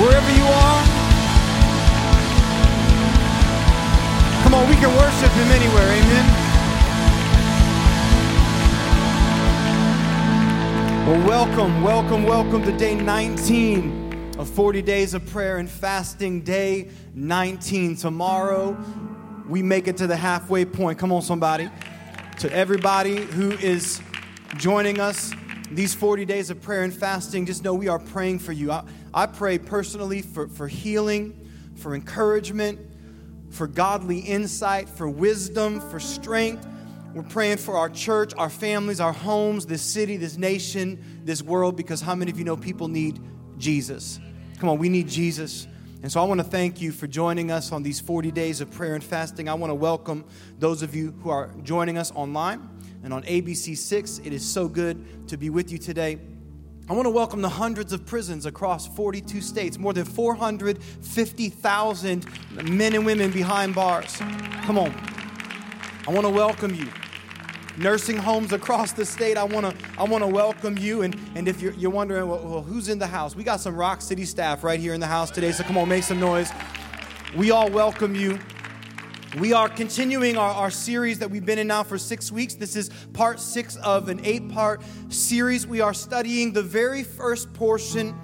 wherever 0.00 0.30
you 0.32 0.44
are. 0.44 0.82
Come 4.42 4.54
on, 4.54 4.68
we 4.68 4.76
can 4.76 4.96
worship 4.96 5.30
Him 5.32 5.48
anywhere. 5.52 5.88
Amen. 6.00 6.26
Well, 11.06 11.28
welcome, 11.28 11.82
welcome, 11.82 12.24
welcome 12.24 12.62
to 12.64 12.72
day 12.76 12.94
19 12.94 14.36
of 14.38 14.48
40 14.48 14.80
days 14.80 15.12
of 15.12 15.26
prayer 15.26 15.58
and 15.58 15.68
fasting. 15.68 16.40
Day 16.40 16.88
19. 17.14 17.96
Tomorrow, 17.96 18.76
we 19.48 19.62
make 19.62 19.86
it 19.86 19.98
to 19.98 20.06
the 20.06 20.16
halfway 20.16 20.64
point. 20.64 20.98
Come 20.98 21.12
on, 21.12 21.20
somebody. 21.20 21.68
To 22.38 22.50
everybody 22.50 23.16
who 23.16 23.50
is 23.52 24.00
joining 24.56 24.98
us 24.98 25.32
these 25.70 25.92
40 25.94 26.24
days 26.24 26.48
of 26.48 26.62
prayer 26.62 26.84
and 26.84 26.94
fasting, 26.94 27.44
just 27.44 27.62
know 27.62 27.74
we 27.74 27.88
are 27.88 27.98
praying 27.98 28.38
for 28.38 28.52
you. 28.52 28.72
I, 28.72 28.82
I 29.12 29.26
pray 29.26 29.58
personally 29.58 30.22
for, 30.22 30.48
for 30.48 30.68
healing, 30.68 31.50
for 31.74 31.94
encouragement, 31.94 32.78
for 33.50 33.66
godly 33.66 34.20
insight, 34.20 34.88
for 34.88 35.08
wisdom, 35.08 35.80
for 35.80 35.98
strength. 35.98 36.66
We're 37.14 37.24
praying 37.24 37.56
for 37.56 37.76
our 37.76 37.88
church, 37.88 38.32
our 38.38 38.50
families, 38.50 39.00
our 39.00 39.12
homes, 39.12 39.66
this 39.66 39.82
city, 39.82 40.16
this 40.16 40.36
nation, 40.36 41.22
this 41.24 41.42
world, 41.42 41.76
because 41.76 42.00
how 42.00 42.14
many 42.14 42.30
of 42.30 42.38
you 42.38 42.44
know 42.44 42.56
people 42.56 42.86
need 42.86 43.20
Jesus? 43.58 44.20
Come 44.58 44.68
on, 44.68 44.78
we 44.78 44.88
need 44.88 45.08
Jesus. 45.08 45.66
And 46.02 46.10
so 46.10 46.22
I 46.22 46.24
want 46.24 46.38
to 46.38 46.44
thank 46.44 46.80
you 46.80 46.92
for 46.92 47.06
joining 47.08 47.50
us 47.50 47.72
on 47.72 47.82
these 47.82 48.00
40 48.00 48.30
days 48.30 48.60
of 48.60 48.70
prayer 48.70 48.94
and 48.94 49.02
fasting. 49.02 49.48
I 49.48 49.54
want 49.54 49.70
to 49.70 49.74
welcome 49.74 50.24
those 50.58 50.82
of 50.82 50.94
you 50.94 51.12
who 51.22 51.30
are 51.30 51.50
joining 51.64 51.98
us 51.98 52.12
online 52.12 52.68
and 53.02 53.12
on 53.12 53.22
ABC6. 53.24 54.24
It 54.24 54.32
is 54.32 54.46
so 54.46 54.68
good 54.68 55.28
to 55.28 55.36
be 55.36 55.50
with 55.50 55.72
you 55.72 55.78
today. 55.78 56.18
I 56.90 56.92
want 56.92 57.06
to 57.06 57.10
welcome 57.10 57.40
the 57.40 57.48
hundreds 57.48 57.92
of 57.92 58.04
prisons 58.04 58.46
across 58.46 58.88
42 58.88 59.40
states, 59.42 59.78
more 59.78 59.92
than 59.92 60.04
450,000 60.04 62.26
men 62.64 62.96
and 62.96 63.06
women 63.06 63.30
behind 63.30 63.76
bars. 63.76 64.16
Come 64.16 64.76
on. 64.76 64.90
I 66.08 66.10
want 66.10 66.26
to 66.26 66.30
welcome 66.30 66.74
you. 66.74 66.88
Nursing 67.78 68.16
homes 68.16 68.52
across 68.52 68.90
the 68.90 69.06
state, 69.06 69.36
I 69.36 69.44
want 69.44 69.66
to 69.66 69.76
I 69.98 70.02
want 70.02 70.24
to 70.24 70.28
welcome 70.28 70.76
you. 70.76 71.02
And, 71.02 71.16
and 71.36 71.46
if 71.46 71.62
you're, 71.62 71.74
you're 71.74 71.92
wondering, 71.92 72.26
well, 72.26 72.44
well, 72.44 72.62
who's 72.62 72.88
in 72.88 72.98
the 72.98 73.06
house? 73.06 73.36
We 73.36 73.44
got 73.44 73.60
some 73.60 73.76
Rock 73.76 74.02
City 74.02 74.24
staff 74.24 74.64
right 74.64 74.80
here 74.80 74.92
in 74.92 74.98
the 74.98 75.06
house 75.06 75.30
today, 75.30 75.52
so 75.52 75.62
come 75.62 75.78
on, 75.78 75.88
make 75.88 76.02
some 76.02 76.18
noise. 76.18 76.50
We 77.36 77.52
all 77.52 77.70
welcome 77.70 78.16
you. 78.16 78.40
We 79.38 79.52
are 79.52 79.68
continuing 79.68 80.36
our, 80.36 80.50
our 80.50 80.70
series 80.72 81.20
that 81.20 81.30
we've 81.30 81.46
been 81.46 81.60
in 81.60 81.68
now 81.68 81.84
for 81.84 81.98
six 81.98 82.32
weeks. 82.32 82.54
This 82.54 82.74
is 82.74 82.90
part 83.12 83.38
six 83.38 83.76
of 83.76 84.08
an 84.08 84.20
eight 84.24 84.48
part 84.48 84.82
series. 85.08 85.68
We 85.68 85.80
are 85.80 85.94
studying 85.94 86.52
the 86.52 86.64
very 86.64 87.04
first 87.04 87.52
portion 87.52 88.18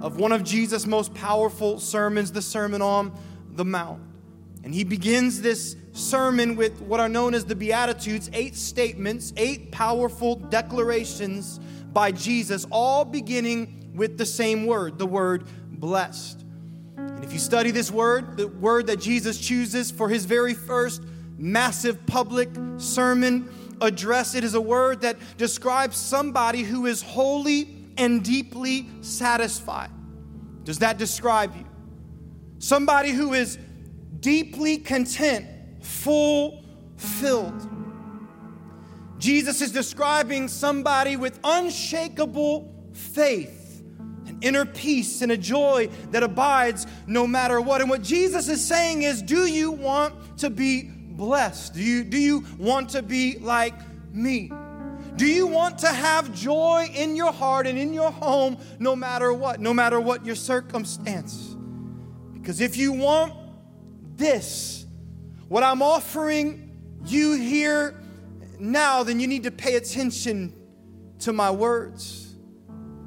of 0.00 0.16
one 0.20 0.30
of 0.30 0.44
Jesus' 0.44 0.86
most 0.86 1.12
powerful 1.12 1.80
sermons, 1.80 2.30
the 2.30 2.40
Sermon 2.40 2.82
on 2.82 3.18
the 3.50 3.64
Mount. 3.64 4.00
And 4.62 4.72
he 4.72 4.84
begins 4.84 5.42
this 5.42 5.74
sermon 5.90 6.54
with 6.54 6.80
what 6.82 7.00
are 7.00 7.08
known 7.08 7.34
as 7.34 7.44
the 7.44 7.56
Beatitudes 7.56 8.30
eight 8.32 8.54
statements, 8.54 9.32
eight 9.36 9.72
powerful 9.72 10.36
declarations 10.36 11.58
by 11.92 12.12
Jesus, 12.12 12.64
all 12.70 13.04
beginning 13.04 13.90
with 13.96 14.18
the 14.18 14.26
same 14.26 14.66
word, 14.66 15.00
the 15.00 15.06
word 15.06 15.48
blessed. 15.68 16.43
And 17.14 17.24
if 17.24 17.32
you 17.32 17.38
study 17.38 17.70
this 17.70 17.90
word, 17.90 18.36
the 18.36 18.48
word 18.48 18.86
that 18.88 19.00
Jesus 19.00 19.38
chooses 19.38 19.90
for 19.90 20.08
his 20.08 20.24
very 20.24 20.54
first 20.54 21.02
massive 21.38 22.04
public 22.06 22.48
sermon 22.78 23.48
address, 23.80 24.34
it 24.34 24.44
is 24.44 24.54
a 24.54 24.60
word 24.60 25.00
that 25.02 25.16
describes 25.36 25.96
somebody 25.96 26.62
who 26.62 26.86
is 26.86 27.02
holy 27.02 27.68
and 27.96 28.24
deeply 28.24 28.88
satisfied. 29.00 29.90
Does 30.64 30.78
that 30.78 30.98
describe 30.98 31.54
you? 31.56 31.66
Somebody 32.58 33.10
who 33.10 33.34
is 33.34 33.58
deeply 34.20 34.78
content, 34.78 35.46
fulfilled. 35.82 37.68
Jesus 39.18 39.60
is 39.60 39.70
describing 39.70 40.48
somebody 40.48 41.16
with 41.16 41.38
unshakable 41.44 42.72
faith 42.92 43.53
inner 44.44 44.64
peace 44.64 45.22
and 45.22 45.32
a 45.32 45.36
joy 45.36 45.88
that 46.10 46.22
abides 46.22 46.86
no 47.06 47.26
matter 47.26 47.60
what. 47.60 47.80
And 47.80 47.88
what 47.88 48.02
Jesus 48.02 48.48
is 48.48 48.64
saying 48.64 49.02
is, 49.02 49.22
do 49.22 49.46
you 49.46 49.72
want 49.72 50.38
to 50.38 50.50
be 50.50 50.82
blessed? 50.82 51.74
Do 51.74 51.82
you, 51.82 52.04
do 52.04 52.18
you 52.18 52.44
want 52.58 52.90
to 52.90 53.02
be 53.02 53.38
like 53.38 53.74
me? 54.12 54.52
Do 55.16 55.26
you 55.26 55.46
want 55.46 55.78
to 55.78 55.88
have 55.88 56.34
joy 56.34 56.90
in 56.92 57.16
your 57.16 57.32
heart 57.32 57.66
and 57.66 57.78
in 57.78 57.92
your 57.92 58.10
home 58.10 58.58
no 58.78 58.96
matter 58.96 59.32
what, 59.32 59.60
no 59.60 59.72
matter 59.72 60.00
what 60.00 60.26
your 60.26 60.34
circumstance? 60.34 61.56
Because 62.32 62.60
if 62.60 62.76
you 62.76 62.92
want 62.92 63.32
this, 64.16 64.86
what 65.48 65.62
I'm 65.62 65.82
offering 65.82 66.76
you 67.06 67.34
here 67.34 68.00
now, 68.58 69.02
then 69.02 69.20
you 69.20 69.26
need 69.26 69.44
to 69.44 69.50
pay 69.50 69.76
attention 69.76 70.52
to 71.20 71.32
my 71.32 71.50
words. 71.50 72.23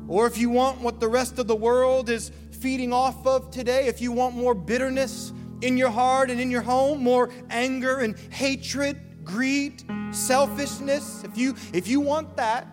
Or 0.07 0.25
if 0.25 0.37
you 0.37 0.49
want 0.49 0.79
what 0.79 0.99
the 0.99 1.07
rest 1.07 1.37
of 1.37 1.47
the 1.47 1.55
world 1.55 2.09
is 2.09 2.31
feeding 2.51 2.93
off 2.93 3.25
of 3.27 3.51
today, 3.51 3.87
if 3.87 4.01
you 4.01 4.11
want 4.11 4.35
more 4.35 4.53
bitterness 4.53 5.33
in 5.61 5.77
your 5.77 5.89
heart 5.89 6.29
and 6.29 6.39
in 6.39 6.49
your 6.49 6.61
home, 6.61 7.03
more 7.03 7.29
anger 7.49 7.97
and 7.99 8.17
hatred, 8.31 9.25
greed, 9.25 9.83
selfishness, 10.11 11.23
if 11.23 11.37
you 11.37 11.55
if 11.73 11.87
you 11.87 11.99
want 11.99 12.37
that, 12.37 12.67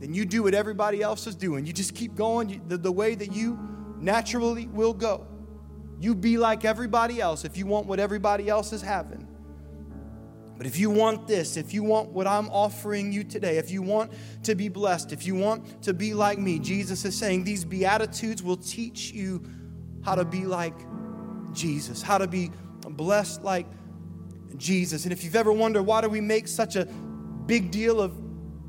then 0.00 0.12
you 0.14 0.24
do 0.24 0.42
what 0.42 0.54
everybody 0.54 1.00
else 1.00 1.26
is 1.26 1.36
doing. 1.36 1.64
You 1.64 1.72
just 1.72 1.94
keep 1.94 2.16
going 2.16 2.62
the, 2.66 2.76
the 2.76 2.92
way 2.92 3.14
that 3.14 3.32
you 3.32 3.58
naturally 3.98 4.66
will 4.66 4.94
go. 4.94 5.26
You 6.00 6.14
be 6.14 6.38
like 6.38 6.64
everybody 6.64 7.20
else 7.20 7.44
if 7.44 7.56
you 7.56 7.66
want 7.66 7.86
what 7.86 8.00
everybody 8.00 8.48
else 8.48 8.72
is 8.72 8.82
having. 8.82 9.27
But 10.58 10.66
if 10.66 10.76
you 10.76 10.90
want 10.90 11.28
this, 11.28 11.56
if 11.56 11.72
you 11.72 11.84
want 11.84 12.10
what 12.10 12.26
I'm 12.26 12.48
offering 12.48 13.12
you 13.12 13.22
today, 13.22 13.58
if 13.58 13.70
you 13.70 13.80
want 13.80 14.12
to 14.42 14.56
be 14.56 14.68
blessed, 14.68 15.12
if 15.12 15.24
you 15.24 15.36
want 15.36 15.82
to 15.84 15.94
be 15.94 16.14
like 16.14 16.38
me, 16.38 16.58
Jesus 16.58 17.04
is 17.04 17.16
saying 17.16 17.44
these 17.44 17.64
Beatitudes 17.64 18.42
will 18.42 18.56
teach 18.56 19.12
you 19.12 19.40
how 20.04 20.16
to 20.16 20.24
be 20.24 20.44
like 20.46 20.74
Jesus, 21.52 22.02
how 22.02 22.18
to 22.18 22.26
be 22.26 22.50
blessed 22.90 23.44
like 23.44 23.66
Jesus. 24.56 25.04
And 25.04 25.12
if 25.12 25.22
you've 25.22 25.36
ever 25.36 25.52
wondered 25.52 25.84
why 25.84 26.00
do 26.00 26.08
we 26.08 26.20
make 26.20 26.48
such 26.48 26.74
a 26.74 26.86
big 27.46 27.70
deal 27.70 28.00
of 28.00 28.12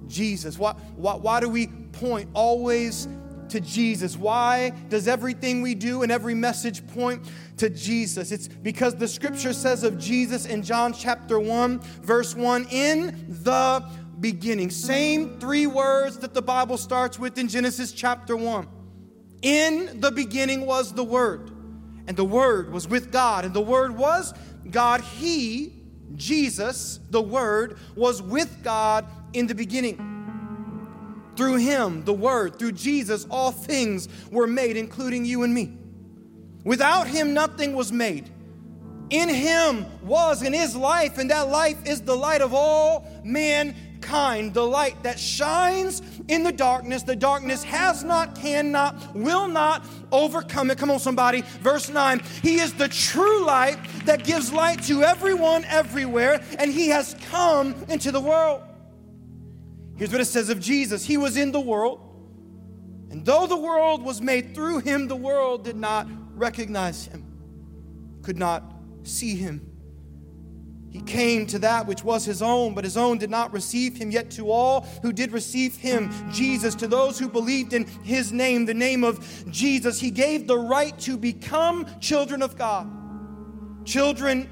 Jesus, 0.07 0.59
why, 0.59 0.73
why, 0.95 1.15
why 1.15 1.39
do 1.39 1.49
we 1.49 1.67
point 1.91 2.29
always 2.35 3.07
to 3.49 3.59
Jesus. 3.59 4.17
Why 4.17 4.71
does 4.89 5.07
everything 5.07 5.61
we 5.61 5.75
do 5.75 6.03
and 6.03 6.11
every 6.11 6.35
message 6.35 6.85
point 6.87 7.29
to 7.57 7.69
Jesus? 7.69 8.31
It's 8.31 8.47
because 8.47 8.95
the 8.95 9.07
scripture 9.07 9.53
says 9.53 9.83
of 9.83 9.97
Jesus 9.97 10.45
in 10.45 10.63
John 10.63 10.93
chapter 10.93 11.39
1, 11.39 11.79
verse 12.01 12.35
1, 12.35 12.67
in 12.71 13.25
the 13.43 13.87
beginning. 14.19 14.69
Same 14.69 15.39
three 15.39 15.67
words 15.67 16.17
that 16.19 16.33
the 16.33 16.41
Bible 16.41 16.77
starts 16.77 17.17
with 17.17 17.37
in 17.37 17.47
Genesis 17.47 17.91
chapter 17.91 18.35
1. 18.35 18.67
In 19.41 19.99
the 20.01 20.11
beginning 20.11 20.65
was 20.65 20.93
the 20.93 21.03
Word, 21.03 21.51
and 22.07 22.17
the 22.17 22.25
Word 22.25 22.73
was 22.73 22.87
with 22.87 23.11
God, 23.11 23.45
and 23.45 23.53
the 23.53 23.61
Word 23.61 23.97
was 23.97 24.33
God. 24.69 25.01
He, 25.01 25.73
Jesus, 26.15 26.99
the 27.09 27.21
Word, 27.21 27.77
was 27.95 28.21
with 28.21 28.63
God 28.63 29.05
in 29.33 29.47
the 29.47 29.55
beginning. 29.55 30.08
Through 31.39 31.55
him, 31.55 32.03
the 32.03 32.11
Word, 32.11 32.59
through 32.59 32.73
Jesus, 32.73 33.25
all 33.31 33.53
things 33.53 34.09
were 34.29 34.45
made, 34.45 34.75
including 34.75 35.23
you 35.23 35.43
and 35.43 35.53
me. 35.53 35.71
Without 36.65 37.07
him, 37.07 37.33
nothing 37.33 37.73
was 37.75 37.93
made. 37.93 38.29
In 39.09 39.29
him 39.29 39.85
was 40.03 40.41
and 40.41 40.53
is 40.53 40.75
life, 40.75 41.17
and 41.17 41.31
that 41.31 41.47
life 41.47 41.77
is 41.87 42.01
the 42.01 42.13
light 42.13 42.41
of 42.41 42.53
all 42.53 43.07
mankind, 43.23 44.53
the 44.53 44.67
light 44.67 45.01
that 45.03 45.17
shines 45.17 46.01
in 46.27 46.43
the 46.43 46.51
darkness. 46.51 47.03
The 47.03 47.15
darkness 47.15 47.63
has 47.63 48.03
not, 48.03 48.35
cannot, 48.35 49.15
will 49.15 49.47
not 49.47 49.85
overcome 50.11 50.71
it. 50.71 50.77
Come 50.77 50.91
on, 50.91 50.99
somebody. 50.99 51.43
Verse 51.61 51.87
9 51.87 52.19
He 52.41 52.59
is 52.59 52.73
the 52.73 52.89
true 52.89 53.45
light 53.45 53.77
that 54.03 54.25
gives 54.25 54.51
light 54.51 54.83
to 54.87 55.03
everyone 55.03 55.63
everywhere, 55.69 56.41
and 56.57 56.69
He 56.69 56.89
has 56.89 57.15
come 57.31 57.75
into 57.87 58.11
the 58.11 58.19
world. 58.19 58.63
Here's 59.99 60.13
what 60.13 60.21
it 60.21 60.25
says 60.25 60.49
of 60.49 60.61
Jesus 60.61 61.05
He 61.05 61.17
was 61.17 61.35
in 61.35 61.51
the 61.51 61.59
world, 61.59 61.99
and 63.11 63.25
though 63.25 63.45
the 63.45 63.57
world 63.57 64.01
was 64.01 64.21
made 64.21 64.55
through 64.55 64.79
him, 64.79 65.09
the 65.09 65.15
world 65.15 65.65
did 65.65 65.75
not 65.75 66.07
recognize 66.35 67.05
him, 67.05 67.25
could 68.21 68.37
not 68.37 68.63
see 69.03 69.35
him. 69.35 69.65
He 70.89 71.01
came 71.01 71.45
to 71.47 71.59
that 71.59 71.85
which 71.85 72.03
was 72.03 72.23
his 72.23 72.41
own, 72.41 72.73
but 72.73 72.85
his 72.85 72.95
own 72.95 73.17
did 73.17 73.29
not 73.29 73.51
receive 73.51 73.97
him. 73.97 74.09
Yet 74.09 74.31
to 74.31 74.49
all 74.49 74.87
who 75.01 75.11
did 75.11 75.33
receive 75.33 75.75
him, 75.75 76.09
Jesus, 76.31 76.73
to 76.75 76.87
those 76.87 77.19
who 77.19 77.27
believed 77.27 77.73
in 77.73 77.85
his 78.03 78.31
name, 78.31 78.65
the 78.65 78.73
name 78.73 79.03
of 79.03 79.45
Jesus, 79.51 79.99
he 79.99 80.09
gave 80.11 80.47
the 80.47 80.57
right 80.57 80.97
to 80.99 81.17
become 81.17 81.85
children 81.99 82.41
of 82.41 82.57
God. 82.57 82.89
Children 83.85 84.49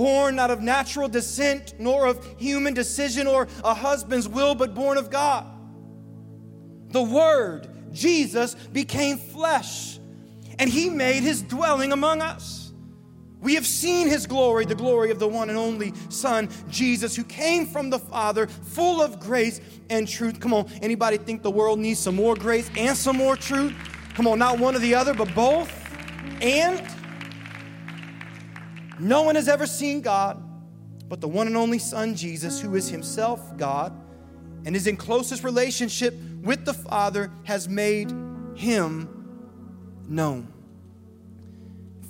born 0.00 0.34
not 0.34 0.50
of 0.50 0.62
natural 0.62 1.10
descent, 1.10 1.74
nor 1.78 2.06
of 2.06 2.26
human 2.38 2.72
decision 2.72 3.26
or 3.26 3.46
a 3.62 3.74
husband's 3.74 4.26
will, 4.26 4.54
but 4.54 4.74
born 4.74 4.96
of 4.96 5.10
God. 5.10 5.44
The 6.88 7.02
Word, 7.02 7.68
Jesus, 7.92 8.54
became 8.54 9.18
flesh 9.18 9.98
and 10.58 10.70
he 10.70 10.88
made 10.88 11.22
his 11.22 11.42
dwelling 11.42 11.92
among 11.92 12.22
us. 12.22 12.72
We 13.42 13.54
have 13.56 13.66
seen 13.66 14.08
his 14.08 14.26
glory, 14.26 14.64
the 14.64 14.74
glory 14.74 15.10
of 15.10 15.18
the 15.18 15.28
one 15.28 15.50
and 15.50 15.58
only 15.58 15.92
Son, 16.08 16.48
Jesus, 16.70 17.14
who 17.14 17.24
came 17.24 17.66
from 17.66 17.90
the 17.90 17.98
Father, 17.98 18.46
full 18.46 19.02
of 19.02 19.20
grace 19.20 19.60
and 19.90 20.08
truth. 20.08 20.40
Come 20.40 20.54
on, 20.54 20.66
anybody 20.80 21.18
think 21.18 21.42
the 21.42 21.50
world 21.50 21.78
needs 21.78 22.00
some 22.00 22.16
more 22.16 22.34
grace 22.34 22.70
and 22.74 22.96
some 22.96 23.18
more 23.18 23.36
truth? 23.36 23.74
Come 24.14 24.26
on, 24.26 24.38
not 24.38 24.58
one 24.58 24.74
or 24.74 24.78
the 24.78 24.94
other, 24.94 25.12
but 25.12 25.34
both. 25.34 25.70
And 26.40 26.86
no 29.00 29.22
one 29.22 29.34
has 29.34 29.48
ever 29.48 29.66
seen 29.66 30.00
God 30.00 30.42
but 31.10 31.20
the 31.20 31.28
one 31.28 31.48
and 31.48 31.56
only 31.56 31.80
Son, 31.80 32.14
Jesus, 32.14 32.60
who 32.60 32.76
is 32.76 32.88
himself 32.88 33.56
God 33.56 33.92
and 34.64 34.76
is 34.76 34.86
in 34.86 34.96
closest 34.96 35.42
relationship 35.42 36.14
with 36.40 36.64
the 36.64 36.72
Father, 36.72 37.32
has 37.42 37.68
made 37.68 38.12
him 38.54 39.08
known. 40.08 40.52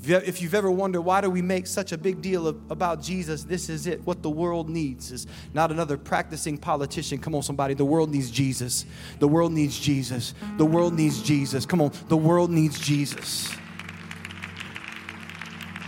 If 0.03 0.43
you've 0.43 0.55
ever 0.55 0.71
wondered 0.71 1.01
why 1.01 1.23
do 1.23 1.31
we 1.31 1.41
make 1.41 1.67
such 1.67 1.93
a 1.93 1.99
big 1.99 2.21
deal 2.21 2.47
of, 2.47 2.61
about 2.71 3.03
Jesus, 3.03 3.43
this 3.45 3.71
is 3.71 3.87
it. 3.87 4.07
What 4.07 4.23
the 4.23 4.31
world 4.31 4.69
needs 4.69 5.13
is 5.13 5.27
not 5.55 5.71
another 5.71 5.97
practicing 5.97 6.59
politician. 6.59 7.19
Come 7.19 7.35
on, 7.35 7.43
somebody. 7.43 7.73
The 7.73 7.85
world 7.87 8.11
needs 8.11 8.31
Jesus. 8.31 8.85
The 9.19 9.29
world 9.29 9.53
needs 9.53 9.79
Jesus. 9.79 10.35
The 10.59 10.67
world 10.67 10.93
needs 10.93 11.23
Jesus. 11.23 11.65
Come 11.65 11.81
on. 11.81 11.93
The 12.09 12.17
world 12.19 12.51
needs 12.51 12.79
Jesus. 12.79 13.51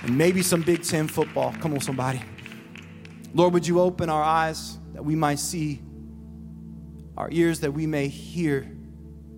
And 0.03 0.19
maybe 0.19 0.43
some 0.43 0.63
Big 0.63 0.83
Ten 0.83 1.07
football. 1.09 1.55
Come 1.61 1.75
on, 1.75 1.81
somebody. 1.81 2.21
Lord, 3.35 3.53
would 3.55 3.67
you 3.67 3.81
open 3.81 4.11
our 4.11 4.23
eyes 4.23 4.79
that 4.95 5.05
we 5.05 5.15
might 5.15 5.39
see, 5.39 5.81
our 7.17 7.29
ears 7.31 7.61
that 7.61 7.73
we 7.73 7.87
may 7.87 8.09
hear 8.09 8.71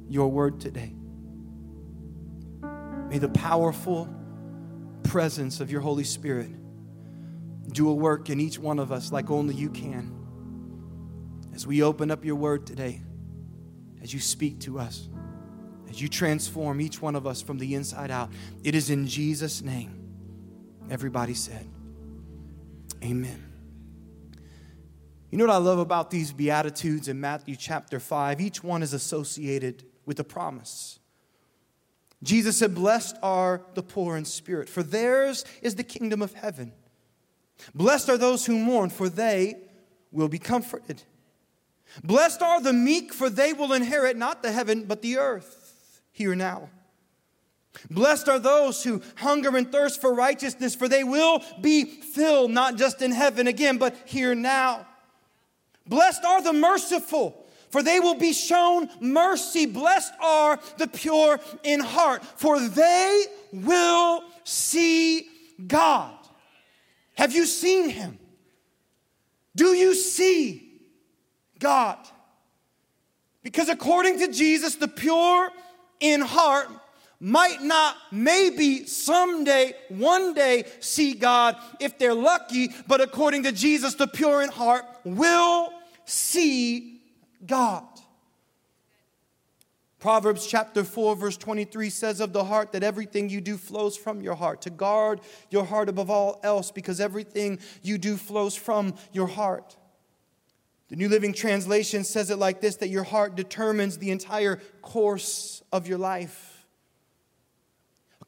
your 0.08 0.28
word 0.30 0.60
today. 0.60 0.92
May 3.08 3.18
the 3.18 3.28
powerful 3.28 4.08
presence 5.04 5.60
of 5.60 5.70
your 5.70 5.80
Holy 5.80 6.04
Spirit 6.04 6.50
do 7.72 7.88
a 7.88 7.94
work 7.94 8.30
in 8.30 8.40
each 8.40 8.58
one 8.58 8.78
of 8.78 8.92
us 8.92 9.12
like 9.12 9.30
only 9.30 9.54
you 9.54 9.70
can. 9.70 10.12
As 11.54 11.66
we 11.66 11.82
open 11.82 12.10
up 12.10 12.24
your 12.24 12.36
word 12.36 12.66
today, 12.66 13.00
as 14.02 14.12
you 14.12 14.20
speak 14.20 14.60
to 14.60 14.78
us, 14.78 15.08
as 15.88 16.02
you 16.02 16.08
transform 16.08 16.80
each 16.80 17.00
one 17.00 17.14
of 17.14 17.26
us 17.26 17.40
from 17.40 17.58
the 17.58 17.74
inside 17.74 18.10
out, 18.10 18.30
it 18.64 18.74
is 18.74 18.90
in 18.90 19.06
Jesus' 19.06 19.62
name. 19.62 19.93
Everybody 20.90 21.34
said, 21.34 21.66
Amen. 23.02 23.52
You 25.30 25.38
know 25.38 25.46
what 25.46 25.54
I 25.54 25.58
love 25.58 25.78
about 25.78 26.10
these 26.10 26.32
Beatitudes 26.32 27.08
in 27.08 27.20
Matthew 27.20 27.56
chapter 27.56 27.98
5? 27.98 28.40
Each 28.40 28.62
one 28.62 28.82
is 28.82 28.92
associated 28.92 29.84
with 30.06 30.20
a 30.20 30.24
promise. 30.24 31.00
Jesus 32.22 32.56
said, 32.56 32.74
Blessed 32.74 33.16
are 33.22 33.62
the 33.74 33.82
poor 33.82 34.16
in 34.16 34.24
spirit, 34.24 34.68
for 34.68 34.82
theirs 34.82 35.44
is 35.60 35.74
the 35.74 35.82
kingdom 35.82 36.22
of 36.22 36.34
heaven. 36.34 36.72
Blessed 37.74 38.08
are 38.08 38.18
those 38.18 38.46
who 38.46 38.58
mourn, 38.58 38.90
for 38.90 39.08
they 39.08 39.56
will 40.12 40.28
be 40.28 40.38
comforted. 40.38 41.02
Blessed 42.02 42.42
are 42.42 42.60
the 42.60 42.72
meek, 42.72 43.12
for 43.12 43.28
they 43.28 43.52
will 43.52 43.72
inherit 43.72 44.16
not 44.16 44.42
the 44.42 44.52
heaven, 44.52 44.84
but 44.84 45.02
the 45.02 45.18
earth, 45.18 46.00
here 46.12 46.34
now. 46.34 46.70
Blessed 47.90 48.28
are 48.28 48.38
those 48.38 48.82
who 48.84 49.02
hunger 49.16 49.56
and 49.56 49.70
thirst 49.70 50.00
for 50.00 50.14
righteousness, 50.14 50.74
for 50.74 50.88
they 50.88 51.04
will 51.04 51.42
be 51.60 51.84
filled, 51.84 52.50
not 52.50 52.76
just 52.76 53.02
in 53.02 53.12
heaven 53.12 53.46
again, 53.46 53.78
but 53.78 53.96
here 54.04 54.34
now. 54.34 54.86
Blessed 55.86 56.24
are 56.24 56.42
the 56.42 56.52
merciful, 56.52 57.46
for 57.70 57.82
they 57.82 58.00
will 58.00 58.14
be 58.14 58.32
shown 58.32 58.88
mercy. 59.00 59.66
Blessed 59.66 60.12
are 60.20 60.58
the 60.78 60.86
pure 60.86 61.40
in 61.62 61.80
heart, 61.80 62.24
for 62.24 62.60
they 62.60 63.24
will 63.52 64.24
see 64.44 65.28
God. 65.66 66.16
Have 67.14 67.32
you 67.32 67.46
seen 67.46 67.90
him? 67.90 68.18
Do 69.56 69.68
you 69.68 69.94
see 69.94 70.80
God? 71.58 71.98
Because 73.42 73.68
according 73.68 74.18
to 74.20 74.32
Jesus, 74.32 74.76
the 74.76 74.88
pure 74.88 75.50
in 76.00 76.22
heart 76.22 76.68
might 77.24 77.62
not, 77.62 77.96
maybe 78.12 78.84
someday, 78.84 79.72
one 79.88 80.34
day 80.34 80.64
see 80.80 81.14
God 81.14 81.56
if 81.80 81.98
they're 81.98 82.12
lucky, 82.12 82.68
but 82.86 83.00
according 83.00 83.44
to 83.44 83.52
Jesus, 83.52 83.94
the 83.94 84.06
pure 84.06 84.42
in 84.42 84.50
heart 84.50 84.84
will 85.04 85.72
see 86.04 87.00
God. 87.46 87.84
Proverbs 90.00 90.46
chapter 90.46 90.84
4, 90.84 91.16
verse 91.16 91.38
23 91.38 91.88
says 91.88 92.20
of 92.20 92.34
the 92.34 92.44
heart 92.44 92.72
that 92.72 92.82
everything 92.82 93.30
you 93.30 93.40
do 93.40 93.56
flows 93.56 93.96
from 93.96 94.20
your 94.20 94.34
heart. 94.34 94.60
To 94.60 94.70
guard 94.70 95.22
your 95.48 95.64
heart 95.64 95.88
above 95.88 96.10
all 96.10 96.40
else, 96.42 96.70
because 96.70 97.00
everything 97.00 97.58
you 97.80 97.96
do 97.96 98.18
flows 98.18 98.54
from 98.54 98.96
your 99.14 99.28
heart. 99.28 99.78
The 100.88 100.96
New 100.96 101.08
Living 101.08 101.32
Translation 101.32 102.04
says 102.04 102.28
it 102.30 102.36
like 102.36 102.60
this 102.60 102.76
that 102.76 102.88
your 102.88 103.04
heart 103.04 103.34
determines 103.34 103.96
the 103.96 104.10
entire 104.10 104.60
course 104.82 105.62
of 105.72 105.88
your 105.88 105.96
life. 105.96 106.53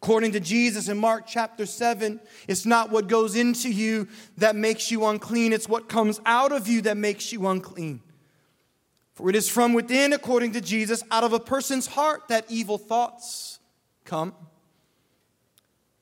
According 0.02 0.32
to 0.32 0.40
Jesus 0.40 0.88
in 0.88 0.98
Mark 0.98 1.24
chapter 1.26 1.64
7, 1.64 2.20
it's 2.46 2.66
not 2.66 2.90
what 2.90 3.08
goes 3.08 3.34
into 3.34 3.70
you 3.70 4.08
that 4.36 4.54
makes 4.54 4.90
you 4.90 5.06
unclean, 5.06 5.52
it's 5.52 5.68
what 5.68 5.88
comes 5.88 6.20
out 6.26 6.52
of 6.52 6.68
you 6.68 6.82
that 6.82 6.96
makes 6.96 7.32
you 7.32 7.46
unclean. 7.46 8.02
For 9.14 9.30
it 9.30 9.36
is 9.36 9.48
from 9.48 9.72
within, 9.72 10.12
according 10.12 10.52
to 10.52 10.60
Jesus, 10.60 11.02
out 11.10 11.24
of 11.24 11.32
a 11.32 11.40
person's 11.40 11.86
heart 11.86 12.28
that 12.28 12.44
evil 12.50 12.76
thoughts 12.76 13.58
come. 14.04 14.34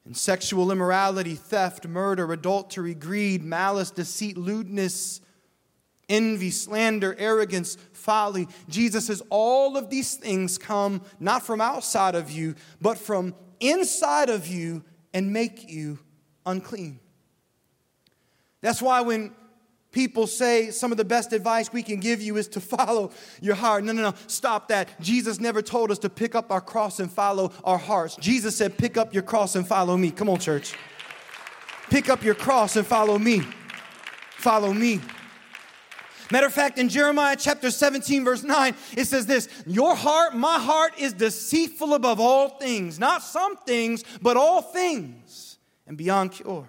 And 0.05 0.17
sexual 0.17 0.73
immorality, 0.73 1.37
theft, 1.37 1.87
murder, 1.87 2.31
adultery, 2.33 2.95
greed, 2.95 3.45
malice, 3.45 3.93
deceit, 3.93 4.37
lewdness, 4.37 5.21
envy, 6.09 6.51
slander, 6.51 7.15
arrogance, 7.17 7.79
folly. 7.93 8.49
Jesus 8.69 9.07
says 9.07 9.23
all 9.31 9.77
of 9.77 9.89
these 9.89 10.17
things 10.17 10.59
come 10.59 11.01
not 11.21 11.47
from 11.47 11.61
outside 11.61 12.17
of 12.17 12.33
you, 12.33 12.57
but 12.83 12.99
from 12.99 13.35
inside 13.61 14.31
of 14.31 14.47
you 14.47 14.85
and 15.13 15.33
make 15.33 15.71
you 15.71 15.99
unclean. 16.47 17.01
That's 18.61 18.81
why 18.81 19.01
when 19.03 19.33
people 19.93 20.27
say 20.27 20.71
some 20.71 20.91
of 20.91 20.99
the 20.99 21.05
best 21.05 21.33
advice 21.33 21.73
we 21.73 21.83
can 21.83 22.01
give 22.01 22.21
you 22.21 22.37
is 22.37 22.49
to 22.49 22.61
follow 22.77 23.13
your 23.41 23.55
heart. 23.55 23.85
No, 23.85 23.93
no, 23.93 24.03
no, 24.03 24.15
stop 24.27 24.69
that. 24.69 25.01
Jesus 25.01 25.41
never 25.41 25.63
told 25.63 25.91
us 25.91 25.99
to 26.01 26.11
pick 26.11 26.35
up 26.35 26.51
our 26.51 26.61
cross 26.61 27.01
and 27.01 27.11
follow 27.11 27.53
our 27.63 27.79
hearts. 27.79 28.17
Jesus 28.17 28.57
said, 28.57 28.77
pick 28.77 28.97
up 28.97 29.15
your 29.15 29.23
cross 29.23 29.55
and 29.55 29.67
follow 29.67 29.97
me. 29.97 30.11
Come 30.11 30.29
on, 30.29 30.39
church. 30.39 30.75
Pick 31.91 32.09
up 32.09 32.25
your 32.25 32.35
cross 32.35 32.77
and 32.77 32.87
follow 32.87 33.19
me. 33.19 33.43
Follow 34.37 34.73
me. 34.73 35.01
Matter 36.35 36.49
of 36.49 36.53
fact, 36.53 36.81
in 36.81 36.89
Jeremiah 36.89 37.37
chapter 37.39 37.71
17, 37.71 38.25
verse 38.25 38.43
9, 38.43 38.75
it 38.97 39.05
says 39.05 39.25
this 39.25 39.49
Your 39.69 39.95
heart, 39.95 40.35
my 40.35 40.59
heart, 40.59 40.99
is 40.99 41.13
deceitful 41.13 41.95
above 41.95 42.19
all 42.19 42.49
things, 42.49 42.99
not 42.99 43.23
some 43.23 43.57
things, 43.59 44.03
but 44.21 44.37
all 44.37 44.61
things, 44.61 45.59
and 45.87 45.97
beyond 45.97 46.33
cure. 46.33 46.69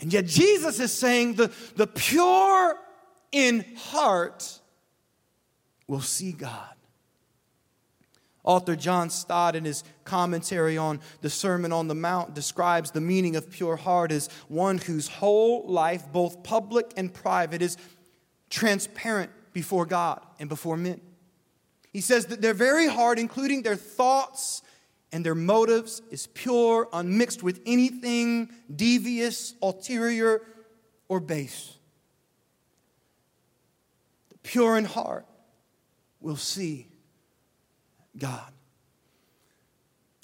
And 0.00 0.10
yet 0.10 0.24
Jesus 0.24 0.80
is 0.80 0.90
saying 0.90 1.34
the, 1.34 1.52
the 1.76 1.86
pure 1.86 2.78
in 3.30 3.62
heart 3.76 4.58
will 5.86 6.00
see 6.00 6.32
God. 6.32 6.74
Author 8.44 8.76
John 8.76 9.08
Stott, 9.08 9.56
in 9.56 9.64
his 9.64 9.84
commentary 10.04 10.76
on 10.76 11.00
the 11.22 11.30
Sermon 11.30 11.72
on 11.72 11.88
the 11.88 11.94
Mount, 11.94 12.34
describes 12.34 12.90
the 12.90 13.00
meaning 13.00 13.36
of 13.36 13.50
pure 13.50 13.76
heart 13.76 14.12
as 14.12 14.28
one 14.48 14.76
whose 14.76 15.08
whole 15.08 15.66
life, 15.66 16.04
both 16.12 16.42
public 16.42 16.92
and 16.98 17.12
private, 17.12 17.62
is 17.62 17.78
transparent 18.54 19.32
before 19.52 19.84
God 19.84 20.24
and 20.38 20.48
before 20.48 20.76
men. 20.76 21.00
He 21.92 22.00
says 22.00 22.26
that 22.26 22.40
their 22.40 22.54
very 22.54 22.86
heart, 22.86 23.18
including 23.18 23.62
their 23.62 23.74
thoughts 23.74 24.62
and 25.10 25.26
their 25.26 25.34
motives 25.34 26.02
is 26.10 26.28
pure, 26.28 26.88
unmixed 26.92 27.42
with 27.42 27.60
anything 27.66 28.52
devious, 28.74 29.54
ulterior, 29.60 30.40
or 31.08 31.18
base. 31.18 31.76
The 34.30 34.38
pure 34.38 34.78
in 34.78 34.84
heart 34.84 35.26
will 36.20 36.36
see 36.36 36.86
God. 38.16 38.52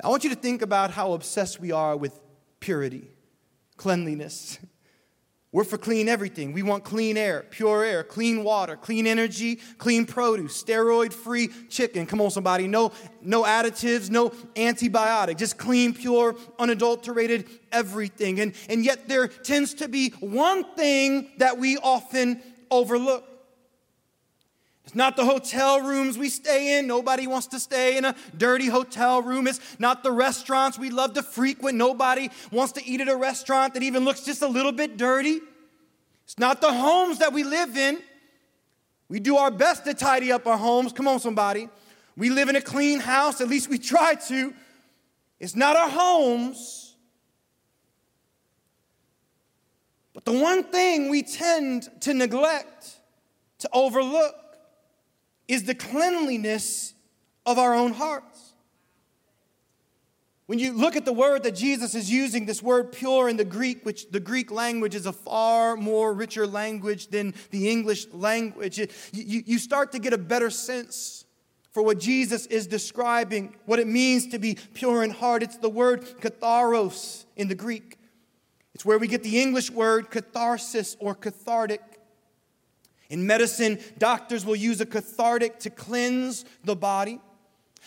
I 0.02 0.08
want 0.08 0.22
you 0.22 0.30
to 0.30 0.36
think 0.36 0.62
about 0.62 0.92
how 0.92 1.12
obsessed 1.14 1.58
we 1.60 1.72
are 1.72 1.96
with 1.96 2.18
purity, 2.60 3.08
cleanliness. 3.76 4.60
We're 5.52 5.64
for 5.64 5.78
clean 5.78 6.08
everything. 6.08 6.52
We 6.52 6.62
want 6.62 6.84
clean 6.84 7.16
air, 7.16 7.44
pure 7.50 7.82
air, 7.82 8.04
clean 8.04 8.44
water, 8.44 8.76
clean 8.76 9.04
energy, 9.04 9.56
clean 9.78 10.06
produce, 10.06 10.62
steroid 10.62 11.12
free 11.12 11.48
chicken. 11.68 12.06
Come 12.06 12.20
on, 12.20 12.30
somebody. 12.30 12.68
No, 12.68 12.92
no 13.20 13.42
additives, 13.42 14.10
no 14.10 14.30
antibiotic, 14.54 15.38
just 15.38 15.58
clean, 15.58 15.92
pure, 15.92 16.36
unadulterated 16.60 17.48
everything. 17.72 18.38
And, 18.38 18.54
and 18.68 18.84
yet 18.84 19.08
there 19.08 19.26
tends 19.26 19.74
to 19.74 19.88
be 19.88 20.10
one 20.20 20.62
thing 20.74 21.32
that 21.38 21.58
we 21.58 21.78
often 21.78 22.40
overlook. 22.70 23.26
It's 24.90 24.96
not 24.96 25.14
the 25.14 25.24
hotel 25.24 25.82
rooms 25.82 26.18
we 26.18 26.28
stay 26.28 26.76
in. 26.76 26.88
Nobody 26.88 27.28
wants 27.28 27.46
to 27.46 27.60
stay 27.60 27.96
in 27.96 28.04
a 28.04 28.16
dirty 28.36 28.66
hotel 28.66 29.22
room. 29.22 29.46
It's 29.46 29.60
not 29.78 30.02
the 30.02 30.10
restaurants 30.10 30.80
we 30.80 30.90
love 30.90 31.14
to 31.14 31.22
frequent. 31.22 31.78
Nobody 31.78 32.28
wants 32.50 32.72
to 32.72 32.84
eat 32.84 33.00
at 33.00 33.06
a 33.06 33.14
restaurant 33.14 33.74
that 33.74 33.84
even 33.84 34.04
looks 34.04 34.22
just 34.22 34.42
a 34.42 34.48
little 34.48 34.72
bit 34.72 34.96
dirty. 34.96 35.38
It's 36.24 36.40
not 36.40 36.60
the 36.60 36.72
homes 36.72 37.18
that 37.18 37.32
we 37.32 37.44
live 37.44 37.76
in. 37.76 38.02
We 39.08 39.20
do 39.20 39.36
our 39.36 39.52
best 39.52 39.84
to 39.84 39.94
tidy 39.94 40.32
up 40.32 40.48
our 40.48 40.58
homes. 40.58 40.92
Come 40.92 41.06
on, 41.06 41.20
somebody. 41.20 41.68
We 42.16 42.30
live 42.30 42.48
in 42.48 42.56
a 42.56 42.60
clean 42.60 42.98
house, 42.98 43.40
at 43.40 43.46
least 43.46 43.68
we 43.68 43.78
try 43.78 44.16
to. 44.26 44.52
It's 45.38 45.54
not 45.54 45.76
our 45.76 45.88
homes. 45.88 46.96
But 50.14 50.24
the 50.24 50.32
one 50.36 50.64
thing 50.64 51.10
we 51.10 51.22
tend 51.22 51.88
to 52.00 52.12
neglect, 52.12 52.96
to 53.60 53.70
overlook, 53.72 54.34
is 55.50 55.64
the 55.64 55.74
cleanliness 55.74 56.94
of 57.44 57.58
our 57.58 57.74
own 57.74 57.92
hearts. 57.92 58.52
When 60.46 60.60
you 60.60 60.72
look 60.72 60.94
at 60.94 61.04
the 61.04 61.12
word 61.12 61.42
that 61.42 61.56
Jesus 61.56 61.94
is 61.94 62.10
using, 62.10 62.46
this 62.46 62.62
word 62.62 62.92
pure 62.92 63.28
in 63.28 63.36
the 63.36 63.44
Greek, 63.44 63.84
which 63.84 64.10
the 64.10 64.20
Greek 64.20 64.52
language 64.52 64.94
is 64.94 65.06
a 65.06 65.12
far 65.12 65.76
more 65.76 66.12
richer 66.14 66.46
language 66.46 67.08
than 67.08 67.34
the 67.50 67.68
English 67.68 68.06
language, 68.12 68.78
you, 69.12 69.58
start 69.58 69.92
to 69.92 69.98
get 69.98 70.12
a 70.12 70.18
better 70.18 70.50
sense 70.50 71.24
for 71.72 71.82
what 71.82 71.98
Jesus 71.98 72.46
is 72.46 72.68
describing, 72.68 73.56
what 73.66 73.78
it 73.78 73.88
means 73.88 74.28
to 74.28 74.38
be 74.38 74.56
pure 74.74 75.02
in 75.02 75.10
heart. 75.10 75.42
It's 75.42 75.56
the 75.56 75.68
word 75.68 76.02
katharos 76.20 77.24
in 77.36 77.48
the 77.48 77.54
Greek. 77.56 77.96
It's 78.74 78.84
where 78.84 78.98
we 78.98 79.08
get 79.08 79.24
the 79.24 79.40
English 79.40 79.70
word 79.70 80.10
catharsis 80.10 80.96
or 81.00 81.14
cathartic. 81.14 81.80
In 83.10 83.26
medicine, 83.26 83.78
doctors 83.98 84.46
will 84.46 84.56
use 84.56 84.80
a 84.80 84.86
cathartic 84.86 85.58
to 85.60 85.70
cleanse 85.70 86.44
the 86.64 86.76
body. 86.76 87.20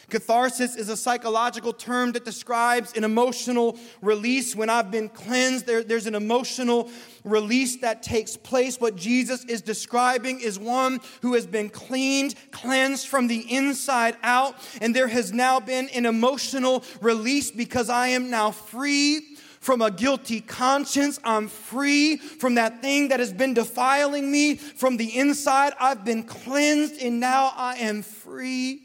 Catharsis 0.09 0.75
is 0.75 0.89
a 0.89 0.97
psychological 0.97 1.71
term 1.71 2.11
that 2.11 2.25
describes 2.25 2.93
an 2.93 3.03
emotional 3.03 3.77
release. 4.01 4.55
When 4.55 4.69
I've 4.69 4.91
been 4.91 5.07
cleansed, 5.07 5.65
there, 5.65 5.81
there's 5.81 6.07
an 6.07 6.15
emotional 6.15 6.89
release 7.23 7.77
that 7.77 8.03
takes 8.03 8.35
place. 8.35 8.79
What 8.79 8.95
Jesus 8.95 9.45
is 9.45 9.61
describing 9.61 10.41
is 10.41 10.59
one 10.59 10.99
who 11.21 11.35
has 11.35 11.47
been 11.47 11.69
cleaned, 11.69 12.35
cleansed 12.51 13.07
from 13.07 13.27
the 13.27 13.39
inside 13.51 14.17
out, 14.23 14.55
and 14.81 14.95
there 14.95 15.07
has 15.07 15.31
now 15.31 15.59
been 15.59 15.87
an 15.89 16.05
emotional 16.05 16.83
release 17.01 17.49
because 17.49 17.89
I 17.89 18.09
am 18.09 18.29
now 18.29 18.51
free 18.51 19.32
from 19.63 19.81
a 19.81 19.89
guilty 19.89 20.41
conscience. 20.41 21.19
I'm 21.23 21.47
free 21.47 22.17
from 22.17 22.55
that 22.55 22.81
thing 22.81 23.07
that 23.07 23.21
has 23.21 23.31
been 23.31 23.53
defiling 23.53 24.29
me 24.29 24.55
from 24.55 24.97
the 24.97 25.17
inside. 25.17 25.71
I've 25.79 26.03
been 26.03 26.23
cleansed, 26.23 27.01
and 27.01 27.21
now 27.21 27.53
I 27.55 27.77
am 27.77 28.01
free 28.01 28.81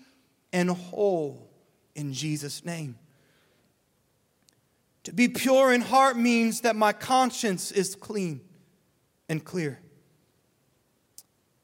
and 0.53 0.71
whole 0.71 1.51
in 1.97 2.13
Jesus' 2.13 2.65
name. 2.65 2.97
To 5.03 5.13
be 5.13 5.27
pure 5.27 5.73
in 5.73 5.81
heart 5.81 6.17
means 6.17 6.61
that 6.61 6.77
my 6.77 6.93
conscience 6.93 7.73
is 7.73 7.97
clean 7.97 8.41
and 9.29 9.45
clear. 9.45 9.81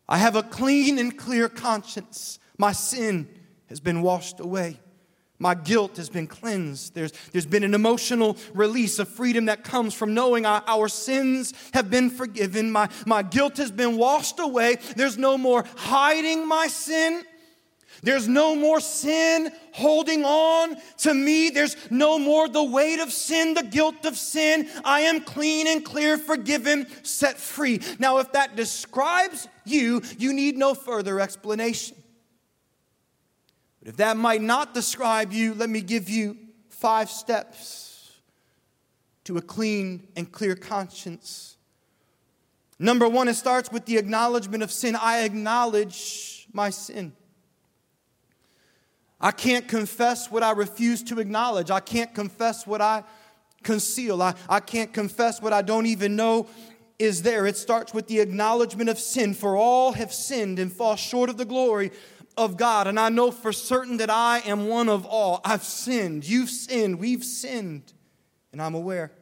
I 0.09 0.19
have 0.19 0.35
a 0.35 0.43
clean 0.43 0.99
and 0.99 1.17
clear 1.17 1.49
conscience. 1.49 2.41
My 2.59 2.73
sin 2.73 3.29
has 3.69 3.79
been 3.79 4.03
washed 4.03 4.41
away. 4.41 4.81
My 5.39 5.55
guilt 5.55 5.97
has 5.97 6.09
been 6.09 6.29
cleansed. 6.29 6.95
There's, 6.95 7.13
there's 7.33 7.47
been 7.47 7.65
an 7.65 7.75
emotional 7.75 8.37
release 8.55 8.99
of 9.01 9.09
freedom 9.09 9.47
that 9.47 9.65
comes 9.65 9.93
from 9.93 10.15
knowing 10.15 10.47
our, 10.47 10.63
our 10.67 10.89
sins 10.89 11.53
have 11.73 11.91
been 11.91 12.09
forgiven. 12.09 12.71
My, 12.71 12.89
my 13.05 13.23
guilt 13.23 13.57
has 13.57 13.73
been 13.73 13.97
washed 13.97 14.39
away. 14.39 14.77
There's 14.97 15.19
no 15.19 15.37
more 15.37 15.65
hiding 15.77 16.47
my 16.47 16.69
sin. 16.69 17.25
There's 18.03 18.29
no 18.29 18.55
more 18.55 18.81
sin 18.81 19.51
holding 19.73 20.25
on 20.25 20.77
to 20.99 21.15
me. 21.15 21.51
There's 21.51 21.77
no 21.91 22.19
more 22.19 22.49
the 22.49 22.63
weight 22.63 23.01
of 23.01 23.13
sin, 23.13 23.55
the 23.55 23.63
guilt 23.63 24.05
of 24.05 24.17
sin. 24.17 24.69
I 24.85 25.01
am 25.01 25.21
clean 25.21 25.67
and 25.67 25.85
clear, 25.85 26.19
forgiven, 26.19 26.87
set 27.03 27.39
free. 27.39 27.81
Now, 27.99 28.19
if 28.19 28.33
that 28.33 28.57
describes 28.57 29.49
you, 29.65 30.03
you 30.19 30.33
need 30.33 30.57
no 30.57 30.75
further 30.75 31.19
explanation. 31.19 31.97
But 33.85 33.91
if 33.91 33.97
that 33.99 34.17
might 34.17 34.41
not 34.41 34.73
describe 34.73 35.33
you, 35.33 35.53
let 35.53 35.69
me 35.69 35.83
give 35.83 36.09
you 36.09 36.39
five 36.71 37.11
steps 37.11 38.13
to 39.25 39.37
a 39.37 39.43
clean 39.43 40.09
and 40.17 40.31
clear 40.31 40.57
conscience. 40.57 41.59
Number 42.79 43.07
one, 43.07 43.29
it 43.29 43.35
starts 43.35 43.71
with 43.71 43.85
the 43.85 43.99
acknowledgement 43.99 44.63
of 44.63 44.73
sin. 44.73 44.97
I 44.97 45.21
acknowledge 45.25 46.49
my 46.53 46.71
sin. 46.71 47.13
I 49.21 49.31
can't 49.33 49.69
confess 49.69 50.31
what 50.31 50.43
I 50.43 50.53
refuse 50.53 51.03
to 51.05 51.21
acknowledge. 51.21 51.71
I 51.71 51.81
can't 51.81 52.15
confess 52.15 52.67
what 52.67 52.81
I 52.81 53.05
conceal. 53.63 54.23
I, 54.23 54.35
I 54.49 54.61
can't 54.61 54.95
confess 54.95 55.43
what 55.43 55.53
I 55.53 55.61
don't 55.61 55.87
even 55.87 56.17
know 56.17 56.49
is 56.99 57.23
there. 57.23 57.47
It 57.47 57.57
starts 57.57 57.93
with 57.93 58.07
the 58.07 58.21
acknowledgement 58.21 58.89
of 58.89 58.99
sin, 58.99 59.35
for 59.35 59.57
all 59.57 59.93
have 59.93 60.13
sinned 60.13 60.59
and 60.59 60.73
fall 60.73 60.97
short 60.97 61.29
of 61.29 61.37
the 61.37 61.45
glory 61.45 61.91
of 62.37 62.57
God. 62.57 62.87
And 62.87 62.99
I 62.99 63.09
know 63.09 63.31
for 63.31 63.53
certain 63.53 63.99
that 63.99 64.11
I 64.11 64.41
am 64.41 64.69
one 64.69 64.89
of 64.89 65.07
all. 65.07 65.41
I've 65.45 65.65
sinned. 65.65 66.27
You've 66.27 66.51
sinned. 66.51 66.99
We've 66.99 67.25
sinned. 67.25 67.93
And 68.53 68.61
I'm 68.61 68.75
aware. 68.75 69.13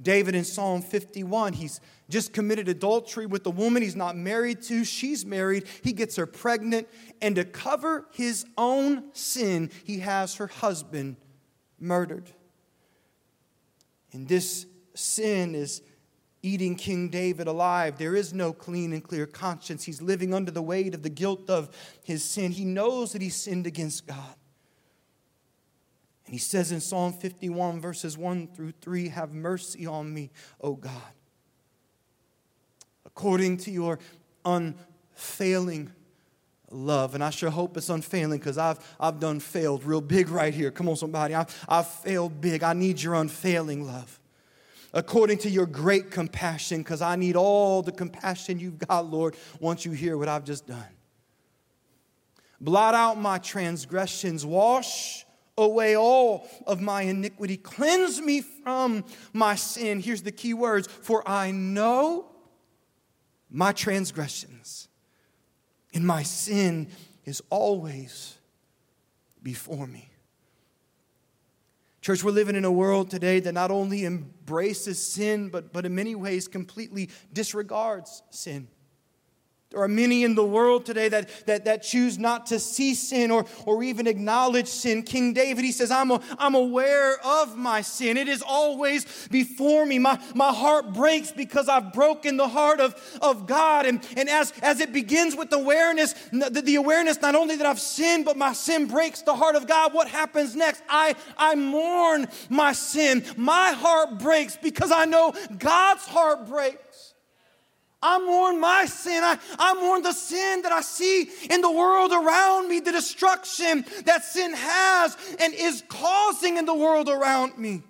David 0.00 0.34
in 0.34 0.44
Psalm 0.44 0.80
51, 0.80 1.52
he's 1.52 1.80
just 2.08 2.32
committed 2.32 2.68
adultery 2.68 3.26
with 3.26 3.44
the 3.44 3.50
woman 3.50 3.82
he's 3.82 3.96
not 3.96 4.16
married 4.16 4.62
to. 4.62 4.84
She's 4.84 5.26
married. 5.26 5.66
He 5.82 5.92
gets 5.92 6.16
her 6.16 6.26
pregnant. 6.26 6.88
And 7.20 7.36
to 7.36 7.44
cover 7.44 8.06
his 8.12 8.46
own 8.56 9.04
sin, 9.12 9.70
he 9.84 9.98
has 9.98 10.36
her 10.36 10.46
husband 10.46 11.16
murdered. 11.78 12.30
And 14.12 14.26
this 14.26 14.66
sin 14.94 15.54
is 15.54 15.82
eating 16.42 16.74
King 16.74 17.08
David 17.08 17.46
alive. 17.46 17.98
There 17.98 18.16
is 18.16 18.32
no 18.32 18.52
clean 18.52 18.92
and 18.92 19.02
clear 19.02 19.26
conscience. 19.26 19.84
He's 19.84 20.00
living 20.00 20.32
under 20.32 20.50
the 20.50 20.62
weight 20.62 20.94
of 20.94 21.02
the 21.02 21.10
guilt 21.10 21.50
of 21.50 21.74
his 22.02 22.24
sin. 22.24 22.52
He 22.52 22.64
knows 22.64 23.12
that 23.12 23.22
he 23.22 23.28
sinned 23.28 23.66
against 23.66 24.06
God. 24.06 24.34
And 26.24 26.34
he 26.34 26.38
says 26.38 26.72
in 26.72 26.80
Psalm 26.80 27.12
51, 27.12 27.80
verses 27.80 28.16
1 28.16 28.48
through 28.54 28.72
3 28.80 29.08
Have 29.08 29.32
mercy 29.32 29.86
on 29.86 30.12
me, 30.12 30.30
O 30.60 30.74
God, 30.74 30.92
according 33.04 33.58
to 33.58 33.70
your 33.70 33.98
unfailing 34.44 35.92
love. 36.70 37.14
And 37.14 37.24
I 37.24 37.30
sure 37.30 37.50
hope 37.50 37.76
it's 37.76 37.88
unfailing 37.88 38.38
because 38.38 38.58
I've, 38.58 38.78
I've 38.98 39.18
done 39.18 39.40
failed 39.40 39.84
real 39.84 40.00
big 40.00 40.28
right 40.28 40.54
here. 40.54 40.70
Come 40.70 40.88
on, 40.88 40.96
somebody. 40.96 41.34
I've, 41.34 41.64
I've 41.68 41.88
failed 41.88 42.40
big. 42.40 42.62
I 42.62 42.72
need 42.72 43.02
your 43.02 43.14
unfailing 43.14 43.84
love. 43.84 44.19
According 44.92 45.38
to 45.38 45.50
your 45.50 45.66
great 45.66 46.10
compassion, 46.10 46.78
because 46.78 47.00
I 47.00 47.16
need 47.16 47.36
all 47.36 47.82
the 47.82 47.92
compassion 47.92 48.58
you've 48.58 48.78
got, 48.78 49.06
Lord, 49.06 49.36
once 49.60 49.84
you 49.84 49.92
hear 49.92 50.18
what 50.18 50.28
I've 50.28 50.44
just 50.44 50.66
done. 50.66 50.96
Blot 52.60 52.94
out 52.94 53.18
my 53.18 53.38
transgressions, 53.38 54.44
wash 54.44 55.24
away 55.56 55.96
all 55.96 56.48
of 56.66 56.80
my 56.80 57.02
iniquity. 57.02 57.56
Cleanse 57.56 58.20
me 58.20 58.40
from 58.40 59.04
my 59.32 59.54
sin. 59.54 60.00
Here's 60.00 60.22
the 60.22 60.32
key 60.32 60.54
words 60.54 60.86
For 60.86 61.26
I 61.28 61.52
know 61.52 62.26
my 63.48 63.72
transgressions, 63.72 64.88
and 65.94 66.06
my 66.06 66.22
sin 66.22 66.88
is 67.24 67.42
always 67.50 68.38
before 69.42 69.86
me. 69.86 70.09
Church, 72.00 72.24
we're 72.24 72.30
living 72.30 72.56
in 72.56 72.64
a 72.64 72.72
world 72.72 73.10
today 73.10 73.40
that 73.40 73.52
not 73.52 73.70
only 73.70 74.06
embraces 74.06 75.04
sin, 75.04 75.50
but, 75.50 75.70
but 75.72 75.84
in 75.84 75.94
many 75.94 76.14
ways 76.14 76.48
completely 76.48 77.10
disregards 77.32 78.22
sin. 78.30 78.68
There 79.70 79.80
are 79.80 79.86
many 79.86 80.24
in 80.24 80.34
the 80.34 80.44
world 80.44 80.84
today 80.84 81.08
that, 81.10 81.46
that, 81.46 81.64
that 81.66 81.84
choose 81.84 82.18
not 82.18 82.46
to 82.46 82.58
see 82.58 82.92
sin 82.92 83.30
or, 83.30 83.46
or 83.66 83.84
even 83.84 84.08
acknowledge 84.08 84.66
sin. 84.66 85.04
King 85.04 85.32
David, 85.32 85.64
he 85.64 85.70
says, 85.70 85.92
I'm, 85.92 86.10
a, 86.10 86.20
I'm 86.40 86.56
aware 86.56 87.24
of 87.24 87.56
my 87.56 87.80
sin. 87.82 88.16
It 88.16 88.26
is 88.26 88.42
always 88.42 89.28
before 89.28 89.86
me. 89.86 90.00
My, 90.00 90.20
my 90.34 90.52
heart 90.52 90.92
breaks 90.92 91.30
because 91.30 91.68
I've 91.68 91.92
broken 91.92 92.36
the 92.36 92.48
heart 92.48 92.80
of, 92.80 92.96
of 93.22 93.46
God. 93.46 93.86
And, 93.86 94.04
and 94.16 94.28
as, 94.28 94.52
as 94.60 94.80
it 94.80 94.92
begins 94.92 95.36
with 95.36 95.52
awareness, 95.52 96.14
the, 96.32 96.62
the 96.64 96.74
awareness 96.74 97.22
not 97.22 97.36
only 97.36 97.54
that 97.54 97.66
I've 97.66 97.78
sinned, 97.78 98.24
but 98.24 98.36
my 98.36 98.52
sin 98.52 98.86
breaks 98.86 99.22
the 99.22 99.36
heart 99.36 99.54
of 99.54 99.68
God, 99.68 99.94
what 99.94 100.08
happens 100.08 100.56
next? 100.56 100.82
I, 100.88 101.14
I 101.38 101.54
mourn 101.54 102.26
my 102.48 102.72
sin. 102.72 103.24
My 103.36 103.70
heart 103.70 104.18
breaks 104.18 104.56
because 104.56 104.90
I 104.90 105.04
know 105.04 105.32
God's 105.58 106.06
heart 106.06 106.48
breaks. 106.48 106.89
I 108.02 108.18
mourn 108.18 108.58
my 108.58 108.86
sin. 108.86 109.22
I, 109.22 109.38
I 109.58 109.74
mourn 109.74 110.02
the 110.02 110.12
sin 110.12 110.62
that 110.62 110.72
I 110.72 110.80
see 110.80 111.28
in 111.50 111.60
the 111.60 111.70
world 111.70 112.12
around 112.12 112.68
me, 112.68 112.80
the 112.80 112.92
destruction 112.92 113.84
that 114.04 114.24
sin 114.24 114.54
has 114.54 115.16
and 115.38 115.52
is 115.52 115.82
causing 115.88 116.56
in 116.56 116.64
the 116.64 116.74
world 116.74 117.08
around 117.08 117.58
me. 117.58 117.82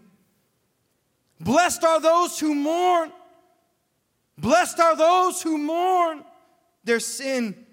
Blessed 1.38 1.84
are 1.84 2.00
those 2.00 2.38
who 2.38 2.54
mourn. 2.54 3.12
Blessed 4.36 4.80
are 4.80 4.96
those 4.96 5.42
who 5.42 5.58
mourn, 5.58 6.24
their 6.84 7.00
sin. 7.00 7.66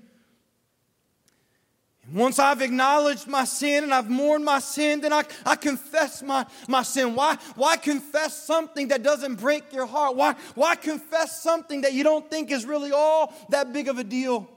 Once 2.13 2.39
I've 2.39 2.61
acknowledged 2.61 3.27
my 3.27 3.43
sin 3.43 3.83
and 3.83 3.93
I've 3.93 4.09
mourned 4.09 4.45
my 4.45 4.59
sin, 4.59 5.01
then 5.01 5.11
I, 5.11 5.23
I 5.45 5.57
confess 5.57 6.23
my, 6.23 6.45
my 6.67 6.81
sin. 6.83 7.15
Why, 7.15 7.37
why 7.55 7.75
confess 7.75 8.41
something 8.45 8.87
that 8.89 9.03
doesn't 9.03 9.35
break 9.35 9.73
your 9.73 9.85
heart? 9.85 10.15
Why, 10.15 10.35
why 10.55 10.75
confess 10.75 11.41
something 11.43 11.81
that 11.81 11.93
you 11.93 12.03
don't 12.03 12.29
think 12.29 12.49
is 12.49 12.65
really 12.65 12.93
all 12.93 13.33
that 13.49 13.73
big 13.73 13.89
of 13.89 13.97
a 13.97 14.05
deal? 14.05 14.49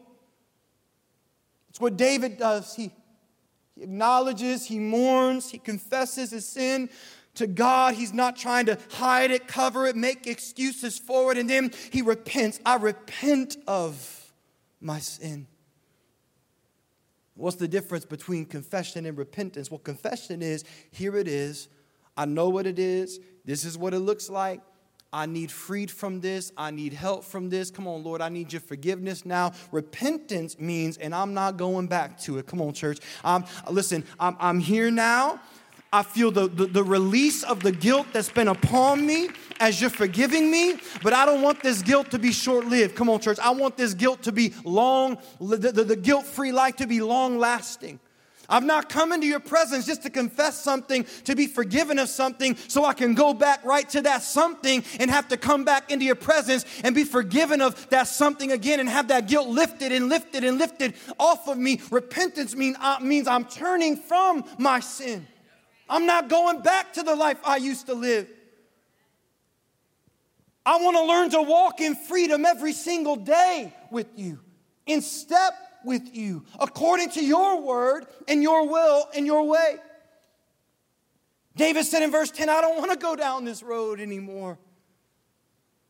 It's 1.71 1.81
what 1.81 1.97
David 1.97 2.39
does. 2.39 2.75
He, 2.75 2.93
he 3.75 3.83
acknowledges, 3.83 4.67
he 4.67 4.79
mourns, 4.79 5.51
he 5.51 5.59
confesses 5.59 6.31
his 6.31 6.47
sin 6.47 6.89
to 7.35 7.49
God. 7.49 7.95
He's 7.95 8.13
not 8.13 8.37
trying 8.37 8.67
to 8.67 8.79
hide 8.93 9.33
it, 9.33 9.49
cover 9.49 9.87
it, 9.87 9.97
make 9.97 10.29
excuses 10.29 10.99
for 10.99 11.33
it. 11.33 11.39
And 11.39 11.51
then 11.51 11.73
he 11.91 12.03
repents. 12.03 12.61
I 12.65 12.77
repent 12.77 13.57
of 13.67 14.33
my 14.81 15.01
sin. 15.01 15.49
What's 17.35 17.57
the 17.57 17.69
difference 17.69 18.05
between 18.05 18.45
confession 18.47 19.07
and 19.07 19.17
repentance? 19.17 19.71
Well, 19.71 19.79
confession 19.79 20.43
is 20.43 20.65
here 20.91 21.17
it 21.17 21.29
is. 21.29 21.69
I 22.17 22.25
know 22.25 22.49
what 22.49 22.67
it 22.67 22.79
is. 22.79 23.21
This 23.45 23.65
is 23.65 23.79
what 23.79 23.95
it 23.95 24.01
looks 24.01 24.29
like. 24.29 24.61
I 25.13 25.27
need 25.27 25.51
freed 25.51 25.91
from 25.91 26.21
this. 26.21 26.53
I 26.57 26.71
need 26.71 26.93
help 26.93 27.25
from 27.25 27.51
this. 27.51 27.71
Come 27.71 27.89
on, 27.89 28.05
Lord, 28.05 28.21
I 28.21 28.29
need 28.29 28.53
your 28.53 28.61
forgiveness 28.61 29.27
now. 29.27 29.53
Repentance 29.73 30.59
means, 30.61 30.99
and 30.99 31.15
I'm 31.15 31.35
not 31.35 31.57
going 31.57 31.89
back 31.89 32.21
to 32.21 32.39
it. 32.39 32.47
Come 32.47 32.61
on, 32.61 32.73
church. 32.73 32.99
Um, 33.25 33.45
listen, 33.69 34.05
I'm, 34.21 34.37
I'm 34.39 34.61
here 34.61 34.91
now. 34.91 35.41
I 35.93 36.05
feel 36.05 36.31
the, 36.31 36.47
the, 36.47 36.67
the, 36.67 36.85
release 36.85 37.43
of 37.43 37.65
the 37.65 37.73
guilt 37.73 38.07
that's 38.13 38.29
been 38.29 38.47
upon 38.47 39.05
me 39.05 39.29
as 39.59 39.81
you're 39.81 39.91
forgiving 39.91 40.49
me, 40.49 40.77
but 41.03 41.13
I 41.13 41.27
don't 41.27 41.43
want 41.43 41.65
this 41.65 41.83
guilt 41.83 42.13
to 42.13 42.19
be 42.21 42.31
short 42.31 42.67
lived. 42.67 42.95
Come 42.95 43.11
on, 43.11 43.19
church. 43.19 43.41
I 43.41 43.51
want 43.51 43.77
this 43.77 43.95
guilt 43.95 44.23
to 44.23 44.33
be 44.33 44.55
long, 44.65 45.19
the, 45.41 45.57
the, 45.57 45.83
the 45.83 45.97
guilt 45.97 46.27
free 46.27 46.53
life 46.53 46.77
to 46.77 46.87
be 46.87 47.01
long 47.01 47.41
lasting. 47.41 47.99
I've 48.49 48.65
not 48.65 48.89
come 48.89 49.11
into 49.11 49.27
your 49.27 49.41
presence 49.41 49.85
just 49.85 50.03
to 50.05 50.11
confess 50.11 50.63
something, 50.63 51.07
to 51.25 51.35
be 51.35 51.49
forgiven 51.49 51.99
of 51.99 52.09
something, 52.09 52.57
so 52.69 52.85
I 52.85 52.95
can 52.95 53.15
go 53.15 53.35
back 53.35 53.65
right 53.65 53.89
to 53.91 54.03
that 54.03 54.23
something 54.23 54.85
and 55.01 55.11
have 55.11 55.27
to 55.29 55.37
come 55.37 55.65
back 55.65 55.91
into 55.91 56.05
your 56.05 56.15
presence 56.15 56.65
and 56.85 56.95
be 56.95 57.03
forgiven 57.03 57.61
of 57.61 57.89
that 57.91 58.07
something 58.07 58.53
again 58.53 58.79
and 58.79 58.89
have 58.89 59.09
that 59.09 59.27
guilt 59.27 59.49
lifted 59.49 59.91
and 59.91 60.09
lifted 60.09 60.45
and 60.45 60.57
lifted 60.57 60.95
off 61.19 61.49
of 61.49 61.59
me. 61.59 61.81
Repentance 61.91 62.55
mean, 62.55 62.77
uh, 62.81 62.99
means 63.01 63.27
I'm 63.27 63.45
turning 63.45 63.97
from 63.97 64.45
my 64.57 64.79
sin. 64.79 65.27
I'm 65.91 66.07
not 66.07 66.29
going 66.29 66.63
back 66.63 66.93
to 66.95 67.03
the 67.03 67.17
life 67.17 67.39
I 67.45 67.57
used 67.57 67.87
to 67.87 67.95
live. 67.95 68.29
I 70.65 70.77
want 70.77 70.97
to 70.97 71.05
learn 71.05 71.31
to 71.31 71.43
walk 71.43 71.81
in 71.81 71.97
freedom 71.97 72.47
every 72.47 72.73
single 72.73 73.17
day 73.17 73.75
with 73.91 74.07
you, 74.17 74.39
in 74.87 75.03
step 75.03 75.53
with 75.85 76.15
you, 76.15 76.45
according 76.61 77.11
to 77.11 77.25
your 77.25 77.61
word 77.61 78.07
and 78.29 78.41
your 78.43 78.69
will 78.69 79.09
and 79.15 79.27
your 79.27 79.45
way. 79.49 79.77
David 81.57 81.85
said 81.85 82.03
in 82.03 82.13
verse 82.13 82.31
10, 82.31 82.49
I 82.49 82.61
don't 82.61 82.79
want 82.79 82.93
to 82.93 82.97
go 82.97 83.17
down 83.17 83.45
this 83.45 83.63
road 83.63 83.99
anymore. 83.99 84.59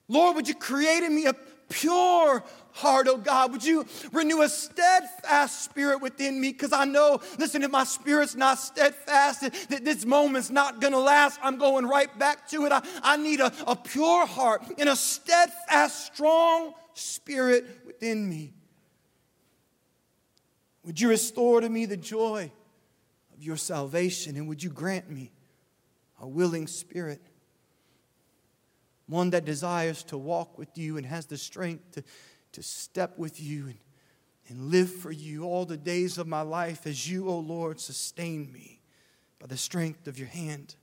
Lord, 0.09 0.35
would 0.37 0.49
you 0.49 0.55
create 0.55 1.03
in 1.03 1.15
me 1.15 1.27
a 1.27 1.35
pure 1.69 2.43
heart, 2.73 3.07
oh 3.09 3.17
God. 3.17 3.53
Would 3.53 3.65
you 3.65 3.87
renew 4.13 4.43
a 4.43 4.49
steadfast 4.49 5.65
spirit 5.65 6.01
within 6.01 6.41
me? 6.41 6.53
Because 6.53 6.73
I 6.73 6.85
know, 6.85 7.21
listen, 7.39 7.63
if 7.63 7.71
my 7.71 7.85
spirit's 7.85 8.35
not 8.35 8.59
steadfast, 8.59 9.41
that 9.41 9.85
this 9.85 10.05
moment's 10.05 10.51
not 10.51 10.81
going 10.81 10.93
to 10.93 10.99
last. 10.99 11.41
I'm 11.43 11.59
going 11.59 11.87
right 11.87 12.17
back 12.19 12.49
to 12.51 12.67
it. 12.67 12.73
I, 12.73 12.83
I 13.03 13.17
need 13.17 13.41
a, 13.41 13.53
a 13.67 13.77
pure 13.77 14.27
heart 14.27 14.63
and 14.79 14.89
a 14.89 14.97
steadfast, 14.97 16.07
strong 16.13 16.75
spirit 16.95 17.65
within 17.87 18.29
me. 18.29 18.55
Would 20.85 21.01
you 21.01 21.09
restore 21.09 21.61
to 21.61 21.69
me 21.69 21.87
the 21.87 21.97
joy 21.97 22.51
of 23.35 23.43
your 23.43 23.57
salvation? 23.57 24.37
And 24.37 24.49
would 24.49 24.63
you 24.63 24.71
grant 24.71 25.11
me 25.11 25.31
a 26.21 26.27
willing 26.27 26.67
spirit? 26.67 27.21
One 29.07 29.31
that 29.31 29.45
desires 29.45 30.05
to 30.05 30.19
walk 30.19 30.57
with 30.57 30.79
you 30.79 30.97
and 30.97 31.05
has 31.05 31.27
the 31.27 31.37
strength 31.37 31.93
to 31.93 32.05
to 32.53 32.63
step 32.63 33.19
with 33.19 33.41
you 33.41 33.67
and, 33.67 33.79
and 34.49 34.71
live 34.71 34.91
for 34.93 35.11
you 35.11 35.45
all 35.45 35.65
the 35.65 35.77
days 35.77 36.19
of 36.19 36.27
my 36.27 36.43
life 36.43 36.87
as 36.87 37.09
you, 37.11 37.29
O 37.29 37.35
oh 37.35 37.39
Lord, 37.39 37.81
sustain 37.81 38.53
me 38.53 38.81
by 39.39 39.47
the 39.47 39.57
strength 39.57 40.07
of 40.07 40.19
your 40.19 40.29
hand. 40.29 40.75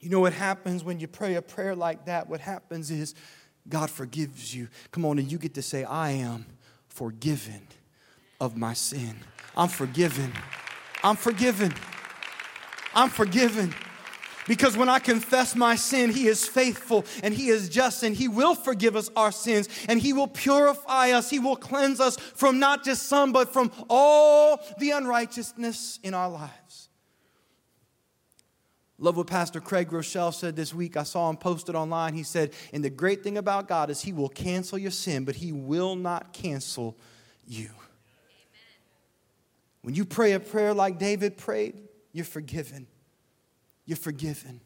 You 0.00 0.08
know 0.08 0.20
what 0.20 0.32
happens 0.32 0.82
when 0.82 0.98
you 0.98 1.06
pray 1.06 1.34
a 1.34 1.42
prayer 1.42 1.74
like 1.74 2.06
that? 2.06 2.28
What 2.28 2.40
happens 2.40 2.90
is 2.90 3.14
God 3.68 3.90
forgives 3.90 4.54
you. 4.54 4.68
Come 4.90 5.04
on, 5.04 5.18
and 5.18 5.30
you 5.30 5.38
get 5.38 5.54
to 5.54 5.62
say, 5.62 5.84
I 5.84 6.12
am 6.12 6.46
forgiven 6.88 7.66
of 8.40 8.56
my 8.56 8.72
sin. 8.72 9.16
I'm 9.56 9.68
forgiven. 9.68 10.32
I'm 11.04 11.16
forgiven. 11.16 11.74
I'm 12.94 13.10
forgiven. 13.10 13.74
Because 14.50 14.76
when 14.76 14.88
I 14.88 14.98
confess 14.98 15.54
my 15.54 15.76
sin, 15.76 16.10
He 16.10 16.26
is 16.26 16.44
faithful 16.44 17.04
and 17.22 17.32
He 17.32 17.50
is 17.50 17.68
just 17.68 18.02
and 18.02 18.16
He 18.16 18.26
will 18.26 18.56
forgive 18.56 18.96
us 18.96 19.08
our 19.14 19.30
sins 19.30 19.68
and 19.88 20.00
He 20.00 20.12
will 20.12 20.26
purify 20.26 21.12
us. 21.12 21.30
He 21.30 21.38
will 21.38 21.54
cleanse 21.54 22.00
us 22.00 22.16
from 22.16 22.58
not 22.58 22.84
just 22.84 23.04
some, 23.04 23.30
but 23.30 23.52
from 23.52 23.70
all 23.88 24.58
the 24.80 24.90
unrighteousness 24.90 26.00
in 26.02 26.14
our 26.14 26.28
lives. 26.28 26.88
Love 28.98 29.16
what 29.18 29.28
Pastor 29.28 29.60
Craig 29.60 29.88
Groeschel 29.88 30.34
said 30.34 30.56
this 30.56 30.74
week. 30.74 30.96
I 30.96 31.04
saw 31.04 31.30
him 31.30 31.36
posted 31.36 31.76
online. 31.76 32.14
He 32.14 32.24
said, 32.24 32.52
And 32.72 32.84
the 32.84 32.90
great 32.90 33.22
thing 33.22 33.38
about 33.38 33.68
God 33.68 33.88
is 33.88 34.02
He 34.02 34.12
will 34.12 34.28
cancel 34.28 34.78
your 34.78 34.90
sin, 34.90 35.24
but 35.24 35.36
He 35.36 35.52
will 35.52 35.94
not 35.94 36.32
cancel 36.32 36.98
you. 37.46 37.66
Amen. 37.66 37.76
When 39.82 39.94
you 39.94 40.04
pray 40.04 40.32
a 40.32 40.40
prayer 40.40 40.74
like 40.74 40.98
David 40.98 41.36
prayed, 41.36 41.76
you're 42.12 42.24
forgiven. 42.24 42.88
You're 43.90 43.96
forgiven. 43.96 44.60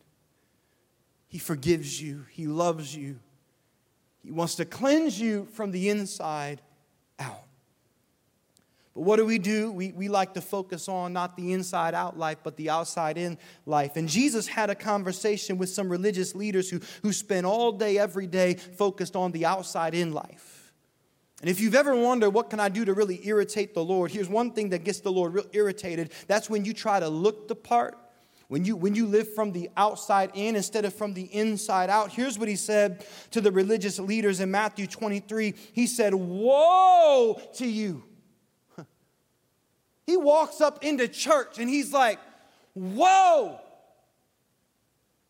He 1.28 1.38
forgives 1.38 1.98
you, 1.98 2.26
He 2.30 2.46
loves 2.46 2.94
you. 2.94 3.20
He 4.22 4.30
wants 4.30 4.56
to 4.56 4.66
cleanse 4.66 5.18
you 5.18 5.48
from 5.54 5.70
the 5.70 5.88
inside 5.88 6.60
out. 7.18 7.46
But 8.92 9.00
what 9.00 9.16
do 9.16 9.24
we 9.24 9.38
do? 9.38 9.72
We, 9.72 9.92
we 9.92 10.08
like 10.08 10.34
to 10.34 10.42
focus 10.42 10.90
on 10.90 11.14
not 11.14 11.38
the 11.38 11.54
inside 11.54 11.94
out 11.94 12.18
life, 12.18 12.36
but 12.44 12.58
the 12.58 12.68
outside 12.68 13.16
in 13.16 13.38
life. 13.64 13.96
And 13.96 14.10
Jesus 14.10 14.46
had 14.46 14.68
a 14.68 14.74
conversation 14.74 15.56
with 15.56 15.70
some 15.70 15.88
religious 15.88 16.34
leaders 16.34 16.68
who, 16.68 16.82
who 17.02 17.10
spent 17.10 17.46
all 17.46 17.72
day, 17.72 17.96
every 17.96 18.26
day, 18.26 18.52
focused 18.52 19.16
on 19.16 19.32
the 19.32 19.46
outside 19.46 19.94
in 19.94 20.12
life. 20.12 20.74
And 21.40 21.48
if 21.48 21.60
you've 21.60 21.74
ever 21.74 21.96
wondered, 21.96 22.28
what 22.28 22.50
can 22.50 22.60
I 22.60 22.68
do 22.68 22.84
to 22.84 22.92
really 22.92 23.26
irritate 23.26 23.72
the 23.72 23.82
Lord? 23.82 24.10
Here's 24.10 24.28
one 24.28 24.50
thing 24.50 24.68
that 24.68 24.84
gets 24.84 25.00
the 25.00 25.12
Lord 25.12 25.32
real 25.32 25.46
irritated. 25.54 26.12
That's 26.26 26.50
when 26.50 26.66
you 26.66 26.74
try 26.74 27.00
to 27.00 27.08
look 27.08 27.48
the 27.48 27.56
part 27.56 27.96
when 28.54 28.64
you, 28.64 28.76
when 28.76 28.94
you 28.94 29.06
live 29.06 29.34
from 29.34 29.50
the 29.50 29.68
outside 29.76 30.30
in 30.32 30.54
instead 30.54 30.84
of 30.84 30.94
from 30.94 31.12
the 31.12 31.24
inside 31.34 31.90
out, 31.90 32.12
here's 32.12 32.38
what 32.38 32.46
he 32.46 32.54
said 32.54 33.04
to 33.32 33.40
the 33.40 33.50
religious 33.50 33.98
leaders 33.98 34.38
in 34.38 34.48
Matthew 34.48 34.86
23. 34.86 35.54
He 35.72 35.88
said, 35.88 36.14
Woe 36.14 37.42
to 37.54 37.66
you. 37.66 38.04
He 40.06 40.16
walks 40.16 40.60
up 40.60 40.84
into 40.84 41.08
church 41.08 41.58
and 41.58 41.68
he's 41.68 41.92
like, 41.92 42.20
Whoa, 42.74 43.58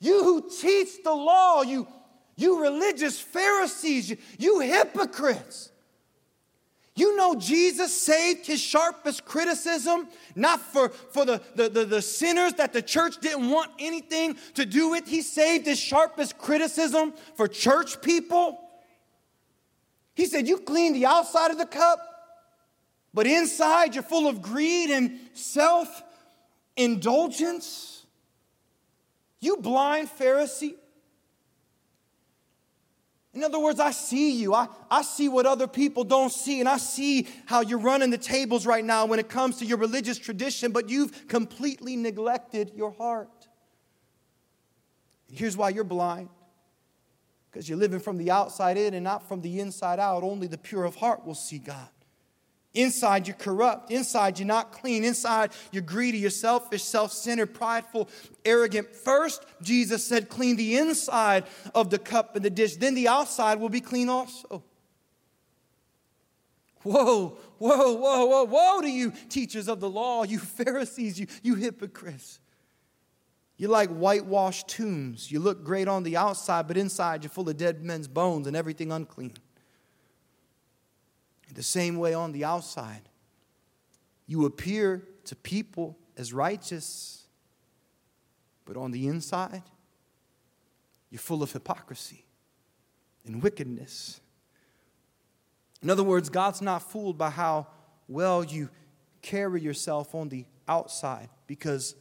you 0.00 0.22
who 0.22 0.50
teach 0.60 1.02
the 1.02 1.14
law, 1.14 1.62
you, 1.62 1.88
you 2.36 2.60
religious 2.60 3.18
Pharisees, 3.18 4.10
you, 4.10 4.18
you 4.36 4.60
hypocrites. 4.60 5.70
You 6.96 7.16
know, 7.16 7.34
Jesus 7.34 7.98
saved 8.00 8.46
his 8.46 8.60
sharpest 8.60 9.24
criticism, 9.24 10.06
not 10.36 10.60
for, 10.60 10.90
for 10.90 11.24
the, 11.24 11.42
the, 11.56 11.68
the, 11.68 11.84
the, 11.84 12.02
sinners 12.02 12.54
that 12.54 12.72
the 12.72 12.82
church 12.82 13.18
didn't 13.20 13.50
want 13.50 13.72
anything 13.80 14.36
to 14.54 14.64
do 14.64 14.90
with. 14.90 15.08
He 15.08 15.20
saved 15.20 15.66
his 15.66 15.80
sharpest 15.80 16.38
criticism 16.38 17.12
for 17.34 17.48
church 17.48 18.00
people. 18.00 18.60
He 20.14 20.26
said, 20.26 20.46
You 20.46 20.58
clean 20.58 20.92
the 20.92 21.06
outside 21.06 21.50
of 21.50 21.58
the 21.58 21.66
cup, 21.66 21.98
but 23.12 23.26
inside 23.26 23.96
you're 23.96 24.04
full 24.04 24.28
of 24.28 24.40
greed 24.40 24.90
and 24.90 25.18
self 25.32 26.02
indulgence. 26.76 28.06
You 29.40 29.56
blind 29.56 30.08
Pharisee. 30.16 30.74
In 33.34 33.42
other 33.42 33.58
words, 33.58 33.80
I 33.80 33.90
see 33.90 34.32
you. 34.32 34.54
I, 34.54 34.68
I 34.90 35.02
see 35.02 35.28
what 35.28 35.44
other 35.44 35.66
people 35.66 36.04
don't 36.04 36.30
see, 36.30 36.60
and 36.60 36.68
I 36.68 36.78
see 36.78 37.26
how 37.46 37.62
you're 37.62 37.80
running 37.80 38.10
the 38.10 38.18
tables 38.18 38.64
right 38.64 38.84
now 38.84 39.06
when 39.06 39.18
it 39.18 39.28
comes 39.28 39.58
to 39.58 39.66
your 39.66 39.78
religious 39.78 40.18
tradition, 40.18 40.70
but 40.70 40.88
you've 40.88 41.26
completely 41.26 41.96
neglected 41.96 42.70
your 42.76 42.92
heart. 42.92 43.48
Here's 45.32 45.56
why 45.56 45.70
you're 45.70 45.82
blind 45.82 46.28
because 47.50 47.68
you're 47.68 47.78
living 47.78 48.00
from 48.00 48.18
the 48.18 48.30
outside 48.30 48.76
in 48.76 48.94
and 48.94 49.04
not 49.04 49.28
from 49.28 49.40
the 49.40 49.60
inside 49.60 49.98
out. 49.98 50.22
Only 50.22 50.46
the 50.46 50.58
pure 50.58 50.84
of 50.84 50.94
heart 50.94 51.24
will 51.24 51.34
see 51.34 51.58
God. 51.58 51.88
Inside, 52.74 53.28
you're 53.28 53.36
corrupt. 53.36 53.92
Inside, 53.92 54.40
you're 54.40 54.48
not 54.48 54.72
clean. 54.72 55.04
Inside, 55.04 55.52
you're 55.70 55.82
greedy, 55.82 56.18
you're 56.18 56.30
selfish, 56.30 56.82
self 56.82 57.12
centered, 57.12 57.54
prideful, 57.54 58.08
arrogant. 58.44 58.94
First, 58.94 59.46
Jesus 59.62 60.04
said, 60.04 60.28
clean 60.28 60.56
the 60.56 60.76
inside 60.76 61.44
of 61.72 61.90
the 61.90 61.98
cup 61.98 62.34
and 62.34 62.44
the 62.44 62.50
dish. 62.50 62.76
Then 62.76 62.94
the 62.94 63.06
outside 63.06 63.60
will 63.60 63.68
be 63.68 63.80
clean 63.80 64.08
also. 64.08 64.64
Whoa, 66.82 67.38
whoa, 67.58 67.92
whoa, 67.94 68.26
whoa, 68.26 68.44
whoa 68.44 68.80
to 68.82 68.90
you, 68.90 69.12
teachers 69.28 69.68
of 69.68 69.80
the 69.80 69.88
law, 69.88 70.24
you 70.24 70.38
Pharisees, 70.40 71.18
you, 71.18 71.28
you 71.42 71.54
hypocrites. 71.54 72.40
You're 73.56 73.70
like 73.70 73.88
whitewashed 73.88 74.68
tombs. 74.68 75.30
You 75.30 75.38
look 75.38 75.64
great 75.64 75.86
on 75.86 76.02
the 76.02 76.16
outside, 76.16 76.66
but 76.66 76.76
inside 76.76 77.22
you're 77.22 77.30
full 77.30 77.48
of 77.48 77.56
dead 77.56 77.84
men's 77.84 78.08
bones 78.08 78.48
and 78.48 78.56
everything 78.56 78.90
unclean. 78.90 79.34
The 81.54 81.62
same 81.62 81.96
way 81.98 82.14
on 82.14 82.32
the 82.32 82.44
outside, 82.44 83.08
you 84.26 84.44
appear 84.44 85.02
to 85.24 85.36
people 85.36 85.96
as 86.16 86.32
righteous, 86.32 87.24
but 88.64 88.76
on 88.76 88.90
the 88.90 89.06
inside, 89.06 89.62
you're 91.10 91.20
full 91.20 91.42
of 91.42 91.52
hypocrisy 91.52 92.24
and 93.24 93.42
wickedness. 93.42 94.20
In 95.82 95.90
other 95.90 96.02
words, 96.02 96.28
God's 96.28 96.60
not 96.60 96.82
fooled 96.82 97.16
by 97.16 97.30
how 97.30 97.68
well 98.08 98.44
you 98.44 98.68
carry 99.22 99.60
yourself 99.60 100.14
on 100.14 100.28
the 100.28 100.44
outside 100.66 101.28
because 101.46 101.94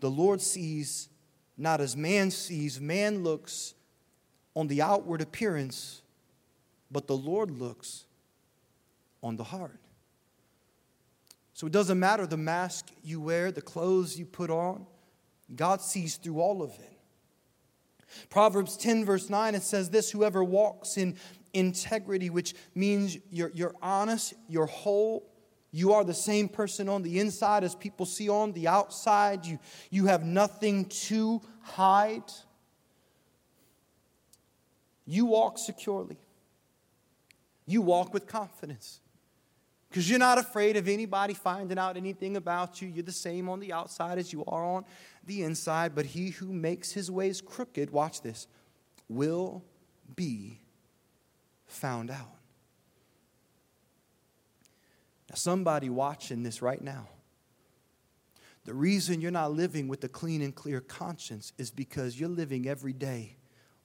the 0.00 0.10
Lord 0.10 0.40
sees 0.40 1.08
not 1.56 1.80
as 1.80 1.96
man 1.96 2.30
sees. 2.30 2.80
Man 2.80 3.22
looks 3.22 3.74
on 4.54 4.66
the 4.66 4.82
outward 4.82 5.20
appearance, 5.20 6.02
but 6.90 7.06
the 7.06 7.16
Lord 7.16 7.50
looks 7.50 8.04
on 9.22 9.36
the 9.36 9.44
heart. 9.44 9.80
So 11.54 11.66
it 11.66 11.72
doesn't 11.72 11.98
matter 11.98 12.26
the 12.26 12.36
mask 12.36 12.90
you 13.02 13.20
wear, 13.20 13.50
the 13.50 13.62
clothes 13.62 14.18
you 14.18 14.26
put 14.26 14.50
on, 14.50 14.86
God 15.54 15.80
sees 15.80 16.16
through 16.16 16.40
all 16.40 16.62
of 16.62 16.70
it. 16.70 16.92
Proverbs 18.30 18.76
10, 18.76 19.04
verse 19.04 19.30
9, 19.30 19.54
it 19.54 19.62
says 19.62 19.90
this 19.90 20.10
Whoever 20.10 20.42
walks 20.44 20.96
in 20.96 21.16
integrity, 21.52 22.30
which 22.30 22.54
means 22.74 23.18
you're, 23.30 23.50
you're 23.54 23.74
honest, 23.80 24.34
you're 24.48 24.66
whole, 24.66 25.28
you 25.72 25.92
are 25.92 26.04
the 26.04 26.14
same 26.14 26.48
person 26.48 26.88
on 26.88 27.02
the 27.02 27.20
inside 27.20 27.64
as 27.64 27.74
people 27.74 28.06
see 28.06 28.28
on 28.28 28.52
the 28.52 28.68
outside. 28.68 29.44
You, 29.44 29.58
you 29.90 30.06
have 30.06 30.24
nothing 30.24 30.86
to 30.86 31.40
hide. 31.62 32.30
You 35.04 35.26
walk 35.26 35.58
securely. 35.58 36.16
You 37.66 37.82
walk 37.82 38.14
with 38.14 38.26
confidence 38.26 39.00
because 39.88 40.08
you're 40.08 40.18
not 40.18 40.38
afraid 40.38 40.76
of 40.76 40.88
anybody 40.88 41.34
finding 41.34 41.78
out 41.78 41.96
anything 41.96 42.36
about 42.36 42.80
you. 42.80 42.88
You're 42.88 43.02
the 43.02 43.12
same 43.12 43.48
on 43.48 43.60
the 43.60 43.72
outside 43.72 44.18
as 44.18 44.32
you 44.32 44.44
are 44.46 44.64
on 44.64 44.84
the 45.24 45.42
inside. 45.42 45.94
But 45.94 46.06
he 46.06 46.30
who 46.30 46.52
makes 46.52 46.92
his 46.92 47.10
ways 47.10 47.40
crooked, 47.40 47.90
watch 47.90 48.22
this, 48.22 48.46
will 49.08 49.64
be 50.14 50.60
found 51.66 52.10
out. 52.10 52.32
Now, 55.28 55.34
somebody 55.34 55.90
watching 55.90 56.44
this 56.44 56.62
right 56.62 56.80
now, 56.80 57.08
the 58.64 58.74
reason 58.74 59.20
you're 59.20 59.30
not 59.30 59.52
living 59.52 59.88
with 59.88 60.02
a 60.04 60.08
clean 60.08 60.42
and 60.42 60.54
clear 60.54 60.80
conscience 60.80 61.52
is 61.58 61.70
because 61.70 62.18
you're 62.18 62.28
living 62.28 62.68
every 62.68 62.92
day 62.92 63.36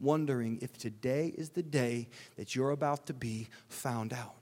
wondering 0.02 0.60
if 0.62 0.78
today 0.78 1.34
is 1.38 1.50
the 1.50 1.64
day 1.64 2.10
that 2.38 2.56
you're 2.56 2.72
about 2.72 3.06
to 3.08 3.14
be 3.14 3.48
found 3.70 4.14
out. 4.14 4.36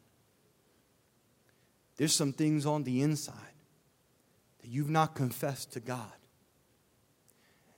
There's 1.97 2.15
some 2.15 2.31
things 2.31 2.65
on 2.65 2.83
the 2.83 3.01
inside 3.01 3.35
that 4.61 4.69
you've 4.69 4.89
not 4.89 5.15
confessed 5.15 5.73
to 5.73 5.79
God. 5.79 6.11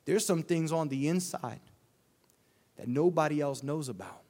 There's 0.05 0.25
some 0.25 0.43
things 0.43 0.71
on 0.71 0.89
the 0.89 1.07
inside 1.07 1.59
that 2.77 2.87
nobody 2.87 3.41
else 3.41 3.63
knows 3.63 3.89
about. 3.89 4.21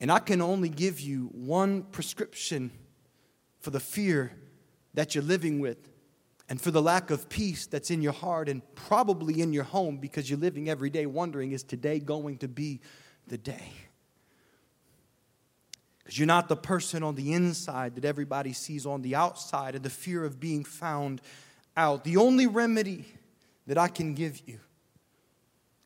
And 0.00 0.10
I 0.10 0.18
can 0.18 0.40
only 0.40 0.70
give 0.70 0.98
you 0.98 1.26
one 1.32 1.82
prescription 1.82 2.70
for 3.60 3.70
the 3.70 3.80
fear 3.80 4.32
that 4.94 5.14
you're 5.14 5.24
living 5.24 5.60
with 5.60 5.90
and 6.50 6.60
for 6.60 6.72
the 6.72 6.82
lack 6.82 7.10
of 7.10 7.28
peace 7.28 7.66
that's 7.66 7.92
in 7.92 8.02
your 8.02 8.12
heart 8.12 8.48
and 8.48 8.60
probably 8.74 9.40
in 9.40 9.52
your 9.52 9.62
home 9.62 9.98
because 9.98 10.28
you're 10.28 10.38
living 10.38 10.68
every 10.68 10.90
day 10.90 11.06
wondering, 11.06 11.52
is 11.52 11.62
today 11.62 12.00
going 12.00 12.38
to 12.38 12.48
be 12.48 12.80
the 13.28 13.38
day? 13.38 13.72
Because 16.00 16.18
you're 16.18 16.26
not 16.26 16.48
the 16.48 16.56
person 16.56 17.04
on 17.04 17.14
the 17.14 17.32
inside 17.34 17.94
that 17.94 18.04
everybody 18.04 18.52
sees 18.52 18.84
on 18.84 19.00
the 19.02 19.14
outside 19.14 19.76
and 19.76 19.84
the 19.84 19.90
fear 19.90 20.24
of 20.24 20.40
being 20.40 20.64
found 20.64 21.22
out. 21.76 22.02
The 22.02 22.16
only 22.16 22.48
remedy 22.48 23.04
that 23.68 23.78
I 23.78 23.86
can 23.86 24.14
give 24.14 24.42
you 24.44 24.58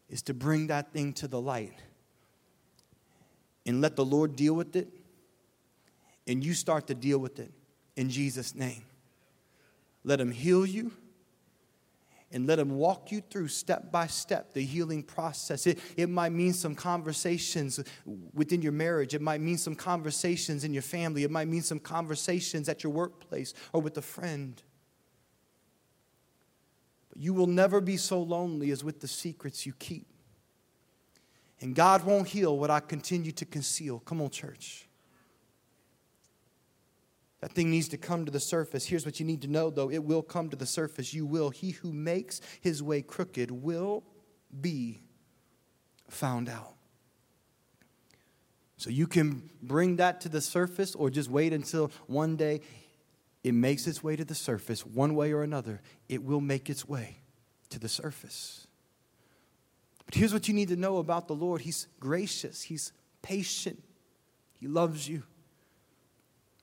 is 0.08 0.22
to 0.22 0.32
bring 0.32 0.68
that 0.68 0.94
thing 0.94 1.12
to 1.14 1.28
the 1.28 1.40
light 1.40 1.78
and 3.66 3.82
let 3.82 3.96
the 3.96 4.04
Lord 4.04 4.34
deal 4.34 4.54
with 4.54 4.76
it, 4.76 4.88
and 6.26 6.42
you 6.42 6.54
start 6.54 6.86
to 6.86 6.94
deal 6.94 7.18
with 7.18 7.38
it 7.38 7.50
in 7.96 8.08
Jesus' 8.08 8.54
name. 8.54 8.84
Let 10.04 10.20
Him 10.20 10.30
heal 10.30 10.66
you 10.66 10.92
and 12.30 12.46
let 12.46 12.58
Him 12.58 12.76
walk 12.76 13.10
you 13.10 13.22
through 13.30 13.48
step 13.48 13.90
by 13.90 14.06
step 14.06 14.52
the 14.52 14.64
healing 14.64 15.02
process. 15.02 15.66
It, 15.66 15.78
it 15.96 16.08
might 16.08 16.32
mean 16.32 16.52
some 16.52 16.74
conversations 16.74 17.80
within 18.34 18.60
your 18.60 18.72
marriage, 18.72 19.14
it 19.14 19.22
might 19.22 19.40
mean 19.40 19.56
some 19.56 19.74
conversations 19.74 20.64
in 20.64 20.72
your 20.72 20.82
family, 20.82 21.24
it 21.24 21.30
might 21.30 21.48
mean 21.48 21.62
some 21.62 21.78
conversations 21.78 22.68
at 22.68 22.82
your 22.82 22.92
workplace 22.92 23.54
or 23.72 23.80
with 23.80 23.96
a 23.96 24.02
friend. 24.02 24.62
But 27.08 27.18
you 27.18 27.32
will 27.32 27.46
never 27.46 27.80
be 27.80 27.96
so 27.96 28.20
lonely 28.20 28.70
as 28.70 28.84
with 28.84 29.00
the 29.00 29.08
secrets 29.08 29.64
you 29.64 29.72
keep. 29.78 30.06
And 31.60 31.74
God 31.74 32.04
won't 32.04 32.28
heal 32.28 32.58
what 32.58 32.70
I 32.70 32.80
continue 32.80 33.32
to 33.32 33.46
conceal. 33.46 34.00
Come 34.00 34.20
on, 34.20 34.30
church. 34.30 34.88
That 37.44 37.52
thing 37.52 37.70
needs 37.70 37.88
to 37.88 37.98
come 37.98 38.24
to 38.24 38.32
the 38.32 38.40
surface. 38.40 38.86
Here's 38.86 39.04
what 39.04 39.20
you 39.20 39.26
need 39.26 39.42
to 39.42 39.48
know, 39.48 39.68
though 39.68 39.90
it 39.90 40.02
will 40.02 40.22
come 40.22 40.48
to 40.48 40.56
the 40.56 40.64
surface. 40.64 41.12
You 41.12 41.26
will. 41.26 41.50
He 41.50 41.72
who 41.72 41.92
makes 41.92 42.40
his 42.62 42.82
way 42.82 43.02
crooked 43.02 43.50
will 43.50 44.02
be 44.62 45.02
found 46.08 46.48
out. 46.48 46.72
So 48.78 48.88
you 48.88 49.06
can 49.06 49.50
bring 49.60 49.96
that 49.96 50.22
to 50.22 50.30
the 50.30 50.40
surface 50.40 50.94
or 50.94 51.10
just 51.10 51.28
wait 51.28 51.52
until 51.52 51.92
one 52.06 52.36
day 52.36 52.62
it 53.42 53.52
makes 53.52 53.86
its 53.86 54.02
way 54.02 54.16
to 54.16 54.24
the 54.24 54.34
surface, 54.34 54.86
one 54.86 55.14
way 55.14 55.30
or 55.30 55.42
another. 55.42 55.82
It 56.08 56.24
will 56.24 56.40
make 56.40 56.70
its 56.70 56.88
way 56.88 57.18
to 57.68 57.78
the 57.78 57.90
surface. 57.90 58.68
But 60.06 60.14
here's 60.14 60.32
what 60.32 60.48
you 60.48 60.54
need 60.54 60.68
to 60.68 60.76
know 60.76 60.96
about 60.96 61.28
the 61.28 61.34
Lord 61.34 61.60
He's 61.60 61.88
gracious, 62.00 62.62
He's 62.62 62.94
patient, 63.20 63.82
He 64.58 64.66
loves 64.66 65.06
you. 65.06 65.24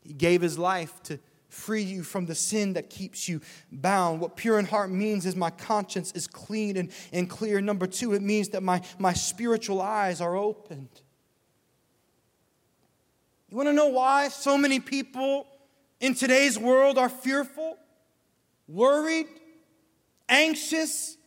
He 0.02 0.14
gave 0.14 0.42
his 0.42 0.58
life 0.58 1.02
to 1.04 1.20
free 1.50 1.82
you 1.84 2.02
from 2.02 2.26
the 2.26 2.36
sin 2.36 2.74
that 2.74 2.90
keeps 2.90 3.28
you 3.28 3.42
bound. 3.72 4.22
What 4.22 4.36
pure 4.36 4.58
in 4.58 4.66
heart 4.66 4.90
means 4.90 5.26
is 5.26 5.36
my 5.36 5.50
conscience 5.50 6.12
is 6.14 6.26
clean 6.26 6.78
and, 6.78 6.92
and 7.12 7.30
clear. 7.30 7.62
Number 7.62 7.88
two, 7.88 8.14
it 8.14 8.22
means 8.22 8.50
that 8.50 8.64
my, 8.64 8.82
my 8.98 9.14
spiritual 9.14 9.82
eyes 9.82 10.22
are 10.22 10.36
opened. 10.36 11.02
You 13.50 13.58
want 13.58 13.68
to 13.68 13.74
know 13.74 13.88
why 13.88 14.30
so 14.30 14.58
many 14.58 14.80
people 14.80 15.46
in 16.00 16.16
today's 16.16 16.58
world 16.58 16.98
are 16.98 17.10
fearful, 17.10 17.78
worried, 18.68 19.28
anxious, 20.30 21.18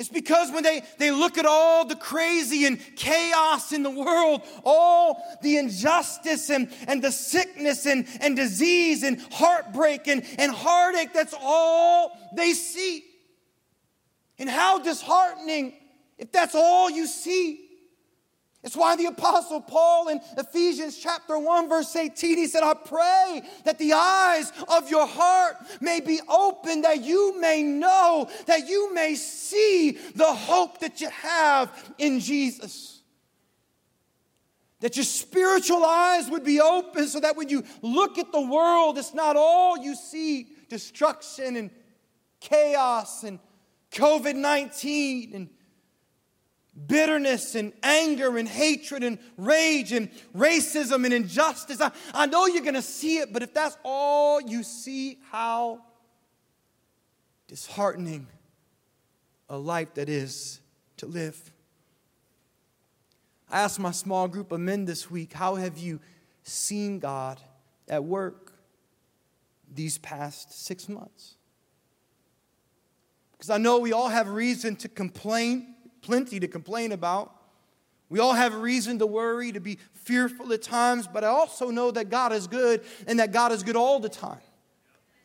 it's 0.00 0.08
because 0.08 0.50
when 0.50 0.62
they, 0.62 0.82
they 0.96 1.10
look 1.10 1.36
at 1.36 1.44
all 1.44 1.84
the 1.84 1.94
crazy 1.94 2.64
and 2.64 2.80
chaos 2.96 3.70
in 3.70 3.82
the 3.82 3.90
world, 3.90 4.40
all 4.64 5.22
the 5.42 5.58
injustice 5.58 6.48
and, 6.48 6.72
and 6.88 7.04
the 7.04 7.12
sickness 7.12 7.84
and, 7.84 8.06
and 8.22 8.34
disease 8.34 9.02
and 9.02 9.20
heartbreak 9.30 10.08
and, 10.08 10.24
and 10.38 10.52
heartache, 10.52 11.12
that's 11.12 11.34
all 11.38 12.16
they 12.34 12.54
see. 12.54 13.04
And 14.38 14.48
how 14.48 14.78
disheartening 14.78 15.74
if 16.16 16.32
that's 16.32 16.54
all 16.54 16.88
you 16.88 17.06
see. 17.06 17.69
It's 18.62 18.76
why 18.76 18.94
the 18.94 19.06
Apostle 19.06 19.62
Paul 19.62 20.08
in 20.08 20.20
Ephesians 20.36 20.98
chapter 20.98 21.38
1, 21.38 21.68
verse 21.68 21.96
18, 21.96 22.36
he 22.36 22.46
said, 22.46 22.62
I 22.62 22.74
pray 22.74 23.42
that 23.64 23.78
the 23.78 23.94
eyes 23.94 24.52
of 24.68 24.90
your 24.90 25.06
heart 25.06 25.56
may 25.80 26.00
be 26.00 26.20
open, 26.28 26.82
that 26.82 27.02
you 27.02 27.40
may 27.40 27.62
know, 27.62 28.28
that 28.44 28.68
you 28.68 28.92
may 28.92 29.14
see 29.14 29.92
the 30.14 30.32
hope 30.32 30.80
that 30.80 31.00
you 31.00 31.08
have 31.08 31.72
in 31.96 32.20
Jesus. 32.20 33.00
That 34.80 34.96
your 34.96 35.04
spiritual 35.04 35.84
eyes 35.84 36.28
would 36.28 36.44
be 36.44 36.60
open 36.60 37.06
so 37.06 37.20
that 37.20 37.36
when 37.36 37.48
you 37.48 37.64
look 37.80 38.18
at 38.18 38.30
the 38.30 38.40
world, 38.42 38.98
it's 38.98 39.14
not 39.14 39.36
all 39.36 39.78
you 39.78 39.94
see 39.94 40.48
destruction 40.68 41.56
and 41.56 41.70
chaos 42.40 43.24
and 43.24 43.38
COVID 43.90 44.36
19 44.36 45.34
and 45.34 45.48
bitterness 46.86 47.54
and 47.54 47.72
anger 47.82 48.36
and 48.38 48.48
hatred 48.48 49.02
and 49.02 49.18
rage 49.36 49.92
and 49.92 50.10
racism 50.36 51.04
and 51.04 51.12
injustice. 51.12 51.80
I, 51.80 51.90
I 52.12 52.26
know 52.26 52.46
you're 52.46 52.62
going 52.62 52.74
to 52.74 52.82
see 52.82 53.18
it, 53.18 53.32
but 53.32 53.42
if 53.42 53.52
that's 53.52 53.76
all 53.84 54.40
you 54.40 54.62
see, 54.62 55.18
how 55.30 55.82
disheartening 57.48 58.26
a 59.48 59.58
life 59.58 59.94
that 59.94 60.08
is 60.08 60.60
to 60.96 61.06
live. 61.06 61.52
I 63.50 63.62
asked 63.62 63.80
my 63.80 63.90
small 63.90 64.28
group 64.28 64.52
of 64.52 64.60
men 64.60 64.84
this 64.84 65.10
week, 65.10 65.32
How 65.32 65.56
have 65.56 65.76
you 65.76 65.98
seen 66.44 67.00
God 67.00 67.40
at 67.88 68.04
work 68.04 68.52
these 69.72 69.98
past 69.98 70.64
six 70.64 70.88
months? 70.88 71.34
Because 73.32 73.50
I 73.50 73.58
know 73.58 73.78
we 73.78 73.92
all 73.92 74.08
have 74.08 74.28
reason 74.28 74.76
to 74.76 74.88
complain, 74.88 75.74
plenty 76.02 76.40
to 76.40 76.48
complain 76.48 76.92
about. 76.92 77.34
We 78.08 78.18
all 78.18 78.32
have 78.32 78.54
reason 78.54 78.98
to 78.98 79.06
worry, 79.06 79.52
to 79.52 79.60
be 79.60 79.78
fearful 79.92 80.52
at 80.52 80.62
times, 80.62 81.06
but 81.06 81.22
I 81.22 81.28
also 81.28 81.70
know 81.70 81.92
that 81.92 82.10
God 82.10 82.32
is 82.32 82.48
good 82.48 82.82
and 83.06 83.20
that 83.20 83.32
God 83.32 83.52
is 83.52 83.62
good 83.62 83.76
all 83.76 84.00
the 84.00 84.08
time. 84.08 84.40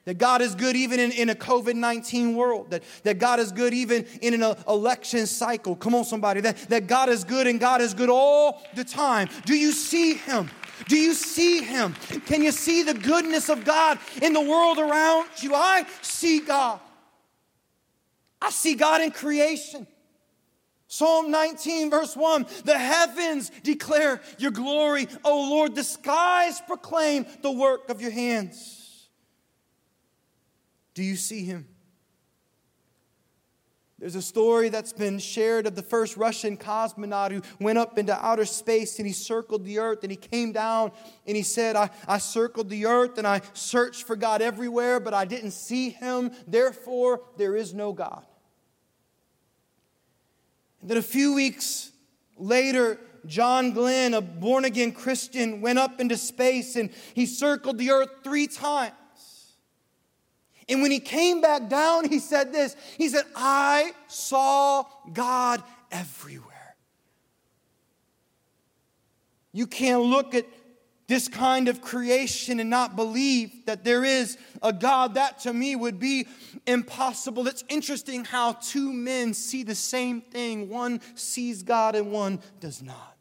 That 0.06 0.20
God 0.20 0.44
is 0.44 0.54
good 0.54 0.76
even 0.76 1.00
in, 1.00 1.12
in 1.12 1.30
a 1.30 1.36
COVID 1.36 1.74
19 1.74 2.36
world. 2.36 2.70
That, 2.70 2.84
that 3.02 3.18
God 3.18 3.40
is 3.40 3.52
good 3.52 3.74
even 3.74 4.06
in 4.22 4.36
an 4.36 4.44
uh, 4.44 4.56
election 4.68 5.26
cycle. 5.26 5.76
Come 5.76 5.96
on, 5.96 6.06
somebody. 6.06 6.42
That, 6.42 6.58
that 6.70 6.86
God 6.86 7.10
is 7.10 7.24
good 7.24 7.48
and 7.48 7.60
God 7.60 7.82
is 7.82 7.96
good 7.96 8.10
all 8.10 8.62
the 8.76 8.84
time. 8.84 9.30
Do 9.46 9.56
you 9.56 9.72
see 9.72 10.14
Him? 10.14 10.52
Do 10.88 10.96
you 10.96 11.16
see 11.16 11.64
Him? 11.64 11.96
Can 12.28 12.44
you 12.44 12.52
see 12.52 12.84
the 12.84 12.94
goodness 12.94 13.50
of 13.50 13.66
God 13.66 13.98
in 14.22 14.34
the 14.34 14.42
world 14.42 14.78
around 14.78 15.28
you? 15.38 15.56
I 15.56 15.88
see 16.04 16.40
God. 16.40 16.80
I 18.40 18.52
see 18.52 18.76
God 18.76 19.02
in 19.02 19.10
creation. 19.10 19.88
Psalm 20.88 21.32
19, 21.32 21.90
verse 21.90 22.16
1 22.16 22.46
The 22.64 22.78
heavens 22.78 23.52
declare 23.64 24.22
your 24.38 24.52
glory, 24.52 25.08
O 25.24 25.50
Lord. 25.50 25.76
The 25.76 25.84
skies 25.84 26.62
proclaim 26.62 27.26
the 27.42 27.52
work 27.52 27.90
of 27.90 28.02
your 28.02 28.12
hands. 28.12 29.10
Do 30.94 31.04
you 31.04 31.16
see 31.16 31.44
him? 31.44 31.68
There's 33.98 34.16
a 34.16 34.22
story 34.22 34.70
that's 34.70 34.94
been 34.94 35.20
shared 35.20 35.68
of 35.68 35.76
the 35.76 35.82
first 35.82 36.18
Russian 36.18 36.58
cosmonaut 36.58 37.32
who 37.32 37.42
went 37.60 37.78
up 37.78 37.98
into 37.98 38.14
outer 38.14 38.46
space 38.46 39.00
and 39.00 39.08
he 39.08 39.14
circled 39.14 39.64
the 39.64 39.80
earth 39.80 40.04
and 40.04 40.12
he 40.12 40.18
came 40.18 40.52
down 40.52 40.92
and 41.26 41.36
he 41.36 41.44
said, 41.44 41.76
I, 41.76 41.90
I 42.08 42.18
circled 42.18 42.70
the 42.70 42.86
earth 42.86 43.18
and 43.18 43.26
I 43.26 43.42
searched 43.54 44.04
for 44.04 44.18
God 44.18 44.42
everywhere, 44.42 45.00
but 45.00 45.14
I 45.14 45.24
didn't 45.24 45.52
see 45.52 45.90
him. 45.90 46.32
Therefore, 46.46 47.22
there 47.38 47.56
is 47.56 47.74
no 47.74 47.94
God. 47.94 48.26
And 50.86 50.92
then 50.92 50.98
a 51.00 51.02
few 51.02 51.34
weeks 51.34 51.90
later, 52.38 53.00
John 53.26 53.72
Glenn, 53.72 54.14
a 54.14 54.22
born 54.22 54.66
again 54.66 54.92
Christian, 54.92 55.60
went 55.60 55.80
up 55.80 56.00
into 56.00 56.16
space 56.16 56.76
and 56.76 56.92
he 57.16 57.26
circled 57.26 57.80
the 57.80 57.90
earth 57.90 58.10
three 58.24 58.46
times. 58.46 58.94
And 60.70 60.84
when 60.84 60.92
he 60.92 61.00
came 61.00 61.42
back 61.42 61.70
down, 61.70 62.08
he 62.08 62.20
said 62.20 62.54
this 62.54 62.76
He 63.00 63.10
said, 63.10 63.24
I 63.36 63.94
saw 64.06 64.86
God 65.12 65.64
everywhere. 65.90 66.76
You 69.54 69.66
can't 69.66 70.04
look 70.04 70.36
at 70.36 70.46
this 71.08 71.28
kind 71.28 71.68
of 71.68 71.82
creation 71.82 72.60
and 72.60 72.70
not 72.70 72.96
believe 72.96 73.66
that 73.66 73.84
there 73.84 74.04
is 74.04 74.38
a 74.64 74.74
God. 74.74 75.16
That 75.16 75.40
to 75.42 75.54
me 75.54 75.76
would 75.76 76.00
be 76.00 76.28
impossible. 76.66 77.48
It's 77.48 77.64
interesting 77.70 78.26
how 78.26 78.54
two 78.54 78.92
men 78.92 79.34
see 79.34 79.64
the 79.64 79.76
same 79.76 80.22
thing. 80.22 80.70
One 80.70 81.02
sees 81.14 81.64
God 81.64 81.96
and 81.96 82.12
one 82.12 82.40
does 82.60 82.82
not. 82.82 83.16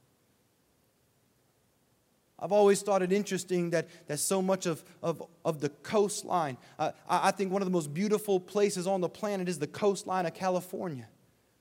I've 2.38 2.52
always 2.52 2.82
thought 2.82 3.02
it 3.02 3.12
interesting 3.12 3.70
that, 3.70 3.88
that 4.06 4.18
so 4.18 4.42
much 4.42 4.66
of, 4.66 4.84
of, 5.02 5.22
of 5.44 5.60
the 5.60 5.68
coastline, 5.68 6.58
uh, 6.78 6.90
I, 7.08 7.28
I 7.28 7.30
think 7.30 7.52
one 7.52 7.62
of 7.62 7.66
the 7.66 7.72
most 7.72 7.94
beautiful 7.94 8.38
places 8.40 8.86
on 8.86 9.00
the 9.00 9.08
planet 9.08 9.48
is 9.48 9.58
the 9.58 9.66
coastline 9.66 10.26
of 10.26 10.34
California. 10.34 11.08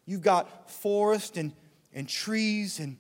You've 0.06 0.22
got 0.22 0.70
forest 0.70 1.38
and, 1.38 1.54
and 1.94 2.10
trees 2.10 2.80
and 2.80 2.98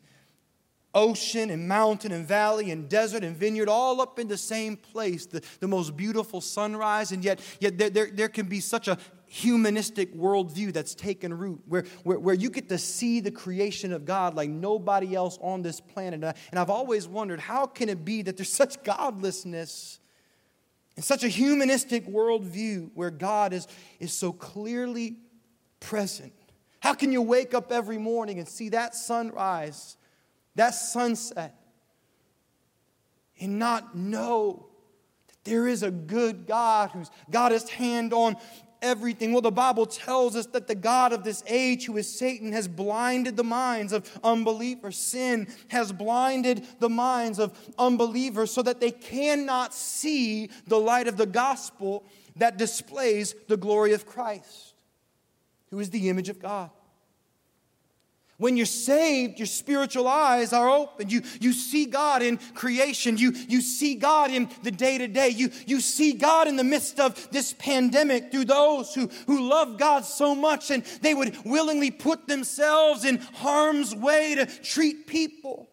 ocean 0.93 1.49
and 1.49 1.67
mountain 1.67 2.11
and 2.11 2.27
valley 2.27 2.71
and 2.71 2.87
desert 2.87 3.23
and 3.23 3.35
vineyard 3.35 3.67
all 3.67 3.99
up 4.01 4.19
in 4.19 4.27
the 4.27 4.37
same 4.37 4.77
place, 4.77 5.25
the, 5.25 5.43
the 5.59 5.67
most 5.67 5.97
beautiful 5.97 6.41
sunrise, 6.41 7.11
and 7.11 7.23
yet, 7.23 7.39
yet 7.59 7.77
there, 7.77 7.89
there, 7.89 8.09
there 8.11 8.29
can 8.29 8.47
be 8.47 8.59
such 8.59 8.87
a 8.87 8.97
humanistic 9.33 10.13
worldview 10.13 10.71
that's 10.71 10.93
taken 10.93 11.35
root, 11.35 11.59
where, 11.67 11.85
where, 12.03 12.19
where 12.19 12.35
you 12.35 12.51
get 12.51 12.69
to 12.69 12.77
see 12.77 13.19
the 13.19 13.31
creation 13.31 13.91
of 13.91 14.05
God 14.05 14.35
like 14.35 14.49
nobody 14.49 15.15
else 15.15 15.39
on 15.41 15.63
this 15.63 15.79
planet. 15.81 16.23
And 16.51 16.59
I've 16.59 16.69
always 16.69 17.07
wondered 17.07 17.39
how 17.39 17.65
can 17.65 17.89
it 17.89 18.05
be 18.05 18.21
that 18.21 18.37
there's 18.37 18.53
such 18.53 18.83
godlessness 18.83 19.99
and 20.95 21.03
such 21.03 21.23
a 21.23 21.27
humanistic 21.27 22.05
worldview 22.07 22.91
where 22.93 23.09
God 23.09 23.53
is, 23.53 23.67
is 23.99 24.13
so 24.13 24.31
clearly 24.31 25.17
present? 25.79 26.33
How 26.79 26.93
can 26.93 27.11
you 27.11 27.21
wake 27.21 27.55
up 27.55 27.71
every 27.71 27.97
morning 27.97 28.37
and 28.37 28.47
see 28.47 28.69
that 28.69 28.93
sunrise, 28.93 29.97
that 30.55 30.71
sunset, 30.71 31.55
and 33.39 33.59
not 33.59 33.95
know 33.95 34.67
that 35.27 35.43
there 35.43 35.67
is 35.67 35.83
a 35.83 35.91
good 35.91 36.45
God 36.47 36.91
who's 36.91 37.09
got 37.29 37.51
his 37.51 37.69
hand 37.69 38.13
on 38.13 38.37
everything? 38.81 39.31
Well, 39.31 39.41
the 39.41 39.51
Bible 39.51 39.85
tells 39.85 40.35
us 40.35 40.45
that 40.47 40.67
the 40.67 40.75
God 40.75 41.13
of 41.13 41.23
this 41.23 41.43
age, 41.47 41.85
who 41.85 41.97
is 41.97 42.07
Satan, 42.07 42.51
has 42.51 42.67
blinded 42.67 43.35
the 43.35 43.43
minds 43.43 43.93
of 43.93 44.09
unbelievers. 44.23 44.97
Sin 44.97 45.47
has 45.69 45.91
blinded 45.91 46.65
the 46.79 46.89
minds 46.89 47.39
of 47.39 47.57
unbelievers 47.77 48.51
so 48.51 48.61
that 48.61 48.79
they 48.79 48.91
cannot 48.91 49.73
see 49.73 50.49
the 50.67 50.79
light 50.79 51.07
of 51.07 51.17
the 51.17 51.25
gospel 51.25 52.03
that 52.35 52.57
displays 52.57 53.35
the 53.47 53.57
glory 53.57 53.93
of 53.93 54.05
Christ, 54.05 54.73
who 55.69 55.79
is 55.79 55.89
the 55.89 56.09
image 56.09 56.29
of 56.29 56.39
God. 56.39 56.69
When 58.37 58.57
you're 58.57 58.65
saved, 58.65 59.37
your 59.37 59.45
spiritual 59.45 60.07
eyes 60.07 60.53
are 60.53 60.67
open. 60.67 61.09
You, 61.09 61.21
you 61.39 61.53
see 61.53 61.85
God 61.85 62.23
in 62.23 62.37
creation. 62.55 63.17
You, 63.17 63.31
you 63.47 63.61
see 63.61 63.95
God 63.95 64.31
in 64.31 64.49
the 64.63 64.71
day 64.71 64.97
to 64.97 65.07
day. 65.07 65.29
You, 65.29 65.51
you 65.67 65.79
see 65.79 66.13
God 66.13 66.47
in 66.47 66.55
the 66.55 66.63
midst 66.63 66.99
of 66.99 67.29
this 67.31 67.53
pandemic 67.53 68.31
through 68.31 68.45
those 68.45 68.93
who, 68.95 69.07
who 69.27 69.47
love 69.47 69.77
God 69.77 70.03
so 70.03 70.33
much 70.33 70.71
and 70.71 70.83
they 71.01 71.13
would 71.13 71.37
willingly 71.45 71.91
put 71.91 72.27
themselves 72.27 73.05
in 73.05 73.17
harm's 73.17 73.95
way 73.95 74.35
to 74.35 74.45
treat 74.45 75.05
people. 75.05 75.69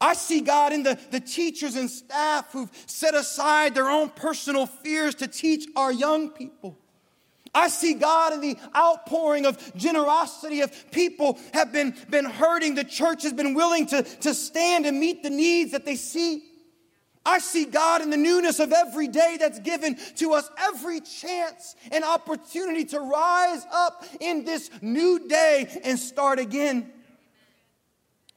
I 0.00 0.14
see 0.14 0.40
God 0.40 0.72
in 0.72 0.82
the, 0.82 0.98
the 1.10 1.20
teachers 1.20 1.76
and 1.76 1.88
staff 1.88 2.52
who've 2.52 2.70
set 2.86 3.14
aside 3.14 3.74
their 3.74 3.88
own 3.88 4.10
personal 4.10 4.66
fears 4.66 5.14
to 5.16 5.28
teach 5.28 5.68
our 5.76 5.92
young 5.92 6.30
people. 6.30 6.81
I 7.54 7.68
see 7.68 7.94
God 7.94 8.32
in 8.32 8.40
the 8.40 8.56
outpouring 8.74 9.44
of 9.44 9.76
generosity 9.76 10.62
of 10.62 10.90
people 10.90 11.38
have 11.52 11.70
been, 11.70 11.94
been 12.08 12.24
hurting. 12.24 12.74
The 12.74 12.84
church 12.84 13.24
has 13.24 13.32
been 13.32 13.54
willing 13.54 13.86
to, 13.86 14.02
to 14.02 14.32
stand 14.32 14.86
and 14.86 14.98
meet 14.98 15.22
the 15.22 15.30
needs 15.30 15.72
that 15.72 15.84
they 15.84 15.96
see. 15.96 16.44
I 17.24 17.38
see 17.38 17.66
God 17.66 18.02
in 18.02 18.10
the 18.10 18.16
newness 18.16 18.58
of 18.58 18.72
every 18.72 19.06
day 19.06 19.36
that's 19.38 19.60
given 19.60 19.96
to 20.16 20.32
us 20.32 20.50
every 20.58 21.00
chance 21.00 21.76
and 21.92 22.02
opportunity 22.04 22.84
to 22.86 23.00
rise 23.00 23.64
up 23.70 24.04
in 24.18 24.44
this 24.44 24.70
new 24.80 25.28
day 25.28 25.80
and 25.84 25.98
start 25.98 26.38
again. 26.40 26.90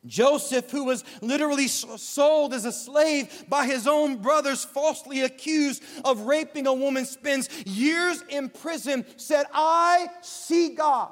Joseph, 0.05 0.69
who 0.71 0.85
was 0.85 1.03
literally 1.21 1.67
sold 1.67 2.53
as 2.53 2.65
a 2.65 2.71
slave 2.71 3.45
by 3.49 3.65
his 3.65 3.87
own 3.87 4.17
brothers, 4.17 4.63
falsely 4.63 5.21
accused 5.21 5.83
of 6.03 6.21
raping 6.21 6.67
a 6.67 6.73
woman, 6.73 7.05
spends 7.05 7.49
years 7.65 8.23
in 8.29 8.49
prison, 8.49 9.05
said, 9.17 9.45
I 9.53 10.07
see 10.21 10.75
God. 10.75 11.11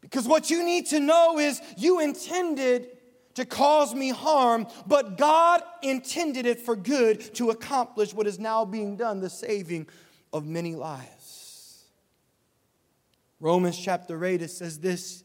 Because 0.00 0.26
what 0.26 0.48
you 0.48 0.64
need 0.64 0.86
to 0.86 1.00
know 1.00 1.38
is 1.38 1.60
you 1.76 2.00
intended 2.00 2.88
to 3.34 3.44
cause 3.44 3.94
me 3.94 4.10
harm, 4.10 4.66
but 4.86 5.16
God 5.16 5.62
intended 5.82 6.46
it 6.46 6.60
for 6.60 6.74
good 6.74 7.34
to 7.34 7.50
accomplish 7.50 8.12
what 8.12 8.26
is 8.26 8.38
now 8.38 8.64
being 8.64 8.96
done, 8.96 9.20
the 9.20 9.30
saving 9.30 9.86
of 10.32 10.44
many 10.46 10.74
lives. 10.74 11.84
Romans 13.40 13.78
chapter 13.78 14.24
8, 14.24 14.42
it 14.42 14.50
says 14.50 14.80
this 14.80 15.22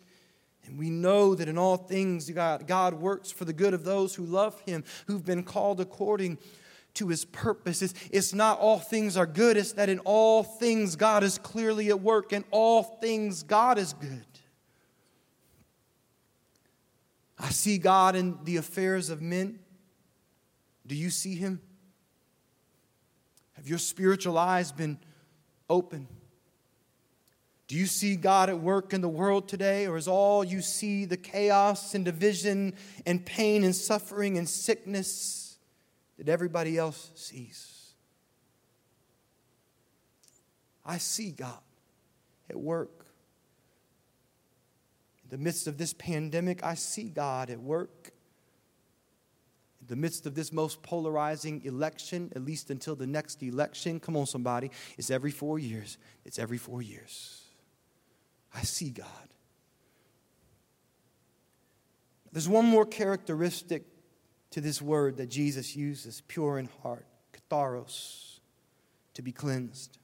and 0.65 0.77
we 0.77 0.89
know 0.89 1.35
that 1.35 1.49
in 1.49 1.57
all 1.57 1.77
things 1.77 2.29
God, 2.29 2.67
God 2.67 2.93
works 2.95 3.31
for 3.31 3.45
the 3.45 3.53
good 3.53 3.73
of 3.73 3.83
those 3.83 4.15
who 4.15 4.25
love 4.25 4.59
Him, 4.61 4.83
who've 5.07 5.25
been 5.25 5.43
called 5.43 5.81
according 5.81 6.37
to 6.95 7.09
His 7.09 7.25
purpose. 7.25 7.81
It's, 7.81 7.93
it's 8.11 8.33
not 8.33 8.59
all 8.59 8.79
things 8.79 9.17
are 9.17 9.25
good, 9.25 9.57
it's 9.57 9.73
that 9.73 9.89
in 9.89 9.99
all 9.99 10.43
things 10.43 10.95
God 10.95 11.23
is 11.23 11.37
clearly 11.37 11.89
at 11.89 12.01
work. 12.01 12.31
and 12.31 12.45
all 12.51 12.83
things 12.83 13.43
God 13.43 13.77
is 13.77 13.93
good. 13.93 14.25
I 17.37 17.49
see 17.49 17.77
God 17.77 18.15
in 18.15 18.37
the 18.43 18.57
affairs 18.57 19.09
of 19.09 19.21
men. 19.21 19.59
Do 20.87 20.95
you 20.95 21.09
see 21.09 21.35
Him? 21.35 21.61
Have 23.53 23.67
your 23.67 23.79
spiritual 23.79 24.37
eyes 24.37 24.71
been 24.71 24.97
open? 25.69 26.07
Do 27.73 27.79
you 27.79 27.87
see 27.87 28.17
God 28.17 28.51
at 28.51 28.59
work 28.59 28.93
in 28.93 29.01
the 29.01 29.09
world 29.09 29.49
today, 29.49 29.87
or 29.87 29.97
is 29.97 30.07
all 30.07 30.43
you 30.43 30.61
see 30.61 31.05
the 31.05 31.17
chaos 31.17 31.95
and 31.95 32.05
division 32.05 32.75
and 33.03 33.25
pain 33.25 33.63
and 33.63 33.75
suffering 33.75 34.37
and 34.37 34.47
sickness 34.47 35.57
that 36.19 36.29
everybody 36.29 36.77
else 36.77 37.09
sees? 37.15 37.95
I 40.85 40.99
see 40.99 41.31
God 41.31 41.63
at 42.47 42.57
work. 42.57 43.07
In 45.23 45.31
the 45.31 45.43
midst 45.43 45.65
of 45.65 45.79
this 45.79 45.93
pandemic, 45.93 46.63
I 46.63 46.75
see 46.75 47.09
God 47.09 47.49
at 47.49 47.59
work. 47.59 48.11
In 49.81 49.87
the 49.87 49.95
midst 49.95 50.27
of 50.27 50.35
this 50.35 50.53
most 50.53 50.83
polarizing 50.83 51.63
election, 51.65 52.31
at 52.35 52.45
least 52.45 52.69
until 52.69 52.95
the 52.95 53.07
next 53.07 53.41
election, 53.41 53.99
come 53.99 54.15
on, 54.15 54.27
somebody, 54.27 54.69
it's 54.95 55.09
every 55.09 55.31
four 55.31 55.57
years. 55.57 55.97
It's 56.23 56.37
every 56.37 56.59
four 56.59 56.83
years. 56.83 57.42
I 58.53 58.61
see 58.61 58.89
God. 58.89 59.07
There's 62.31 62.49
one 62.49 62.65
more 62.65 62.85
characteristic 62.85 63.83
to 64.51 64.61
this 64.61 64.81
word 64.81 65.17
that 65.17 65.27
Jesus 65.27 65.75
uses 65.75 66.21
pure 66.27 66.57
in 66.59 66.69
heart, 66.81 67.05
katharos, 67.33 68.39
to 69.13 69.21
be 69.21 69.31
cleansed. 69.31 69.97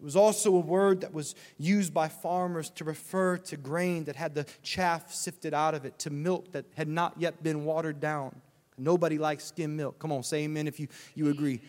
It 0.00 0.04
was 0.04 0.16
also 0.16 0.54
a 0.54 0.60
word 0.60 1.02
that 1.02 1.12
was 1.12 1.34
used 1.58 1.92
by 1.92 2.08
farmers 2.08 2.70
to 2.70 2.84
refer 2.84 3.36
to 3.36 3.56
grain 3.56 4.04
that 4.04 4.16
had 4.16 4.34
the 4.34 4.46
chaff 4.62 5.12
sifted 5.12 5.52
out 5.52 5.74
of 5.74 5.84
it, 5.84 5.98
to 6.00 6.10
milk 6.10 6.52
that 6.52 6.64
had 6.74 6.88
not 6.88 7.14
yet 7.18 7.42
been 7.42 7.64
watered 7.64 8.00
down. 8.00 8.40
Nobody 8.78 9.18
likes 9.18 9.44
skim 9.44 9.76
milk. 9.76 9.98
Come 9.98 10.10
on, 10.10 10.22
say 10.22 10.44
amen 10.44 10.66
if 10.66 10.80
you, 10.80 10.88
you 11.14 11.28
agree. 11.28 11.60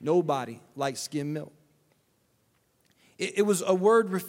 Nobody 0.00 0.60
likes 0.76 1.00
skim 1.00 1.32
milk. 1.32 1.52
It, 3.18 3.38
it 3.38 3.42
was 3.42 3.62
a 3.66 3.74
word 3.74 4.10
ref, 4.10 4.24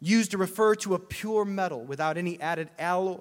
used 0.00 0.30
to 0.32 0.38
refer 0.38 0.74
to 0.76 0.94
a 0.94 0.98
pure 0.98 1.44
metal 1.44 1.82
without 1.82 2.16
any 2.16 2.40
added 2.40 2.70
alloy, 2.78 3.18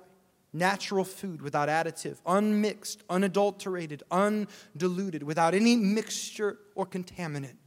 natural 0.53 1.03
food 1.03 1.41
without 1.41 1.69
additive, 1.69 2.17
unmixed, 2.25 3.03
unadulterated, 3.09 4.03
undiluted, 4.11 5.23
without 5.23 5.53
any 5.53 5.75
mixture 5.75 6.57
or 6.75 6.85
contaminant. 6.85 7.57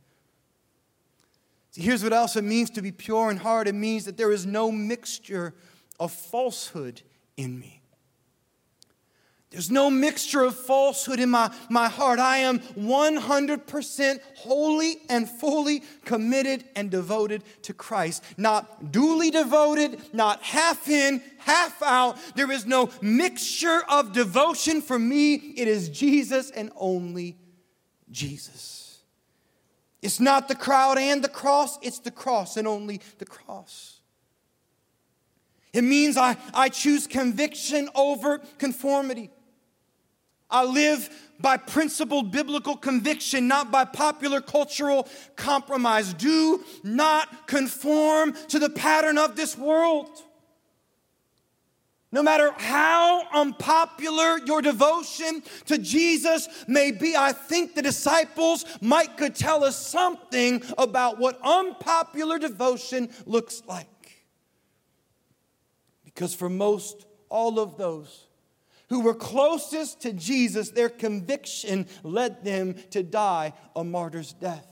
See, 1.72 1.82
here's 1.82 2.02
what 2.02 2.12
else 2.12 2.36
it 2.36 2.44
means 2.44 2.70
to 2.70 2.82
be 2.82 2.92
pure 2.92 3.30
in 3.30 3.36
heart 3.36 3.68
it 3.68 3.74
means 3.74 4.04
that 4.06 4.16
there 4.16 4.32
is 4.32 4.46
no 4.46 4.72
mixture 4.72 5.54
of 6.00 6.12
falsehood 6.12 7.02
in 7.36 7.58
me. 7.58 7.77
There's 9.50 9.70
no 9.70 9.90
mixture 9.90 10.42
of 10.42 10.54
falsehood 10.54 11.20
in 11.20 11.30
my, 11.30 11.50
my 11.70 11.88
heart. 11.88 12.18
I 12.18 12.38
am 12.38 12.58
100% 12.58 14.20
wholly 14.36 14.96
and 15.08 15.28
fully 15.28 15.82
committed 16.04 16.64
and 16.76 16.90
devoted 16.90 17.42
to 17.62 17.72
Christ. 17.72 18.22
Not 18.36 18.92
duly 18.92 19.30
devoted, 19.30 20.00
not 20.12 20.42
half 20.42 20.86
in, 20.90 21.22
half 21.38 21.82
out. 21.82 22.18
There 22.36 22.50
is 22.50 22.66
no 22.66 22.90
mixture 23.00 23.80
of 23.88 24.12
devotion 24.12 24.82
for 24.82 24.98
me. 24.98 25.34
It 25.34 25.66
is 25.66 25.88
Jesus 25.88 26.50
and 26.50 26.70
only 26.76 27.38
Jesus. 28.10 29.00
It's 30.02 30.20
not 30.20 30.48
the 30.48 30.54
crowd 30.54 30.98
and 30.98 31.24
the 31.24 31.28
cross, 31.28 31.78
it's 31.82 31.98
the 32.00 32.10
cross 32.10 32.58
and 32.58 32.68
only 32.68 33.00
the 33.18 33.26
cross. 33.26 34.00
It 35.72 35.82
means 35.82 36.16
I, 36.16 36.36
I 36.54 36.68
choose 36.68 37.06
conviction 37.06 37.88
over 37.94 38.38
conformity. 38.58 39.30
I 40.50 40.64
live 40.64 41.08
by 41.40 41.56
principled 41.56 42.32
biblical 42.32 42.76
conviction, 42.76 43.46
not 43.46 43.70
by 43.70 43.84
popular 43.84 44.40
cultural 44.40 45.08
compromise. 45.36 46.12
Do 46.14 46.64
not 46.82 47.46
conform 47.46 48.32
to 48.48 48.58
the 48.58 48.70
pattern 48.70 49.18
of 49.18 49.36
this 49.36 49.56
world. 49.56 50.08
No 52.10 52.22
matter 52.22 52.50
how 52.56 53.28
unpopular 53.32 54.38
your 54.38 54.62
devotion 54.62 55.42
to 55.66 55.76
Jesus 55.76 56.48
may 56.66 56.90
be, 56.90 57.14
I 57.14 57.32
think 57.32 57.74
the 57.74 57.82
disciples 57.82 58.64
might 58.80 59.18
could 59.18 59.34
tell 59.34 59.62
us 59.62 59.76
something 59.76 60.62
about 60.78 61.18
what 61.18 61.38
unpopular 61.44 62.38
devotion 62.38 63.10
looks 63.26 63.62
like. 63.66 63.86
Because 66.06 66.34
for 66.34 66.48
most 66.48 67.04
all 67.28 67.60
of 67.60 67.76
those 67.76 68.27
who 68.88 69.00
were 69.00 69.14
closest 69.14 70.02
to 70.02 70.12
Jesus, 70.12 70.70
their 70.70 70.88
conviction 70.88 71.86
led 72.02 72.44
them 72.44 72.74
to 72.90 73.02
die 73.02 73.52
a 73.76 73.84
martyr's 73.84 74.32
death. 74.32 74.66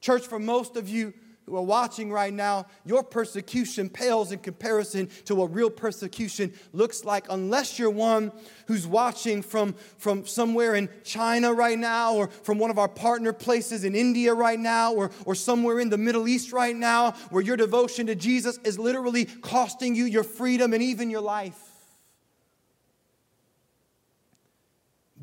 Church, 0.00 0.26
for 0.26 0.38
most 0.38 0.76
of 0.76 0.88
you 0.88 1.14
who 1.46 1.56
are 1.56 1.62
watching 1.62 2.10
right 2.10 2.32
now, 2.32 2.66
your 2.86 3.02
persecution 3.02 3.90
pales 3.90 4.32
in 4.32 4.38
comparison 4.38 5.08
to 5.26 5.34
what 5.34 5.54
real 5.54 5.68
persecution 5.68 6.52
looks 6.72 7.04
like, 7.04 7.26
unless 7.28 7.78
you're 7.78 7.90
one 7.90 8.32
who's 8.66 8.86
watching 8.86 9.42
from, 9.42 9.74
from 9.98 10.26
somewhere 10.26 10.74
in 10.74 10.88
China 11.04 11.52
right 11.52 11.78
now, 11.78 12.14
or 12.14 12.28
from 12.28 12.58
one 12.58 12.70
of 12.70 12.78
our 12.78 12.88
partner 12.88 13.32
places 13.32 13.84
in 13.84 13.94
India 13.94 14.32
right 14.32 14.58
now, 14.58 14.94
or, 14.94 15.10
or 15.26 15.34
somewhere 15.34 15.80
in 15.80 15.90
the 15.90 15.98
Middle 15.98 16.28
East 16.28 16.52
right 16.52 16.76
now, 16.76 17.12
where 17.30 17.42
your 17.42 17.56
devotion 17.56 18.06
to 18.06 18.14
Jesus 18.14 18.58
is 18.64 18.78
literally 18.78 19.26
costing 19.26 19.94
you 19.94 20.04
your 20.04 20.24
freedom 20.24 20.72
and 20.72 20.82
even 20.82 21.10
your 21.10 21.20
life. 21.20 21.63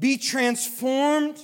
Be 0.01 0.17
transformed 0.17 1.39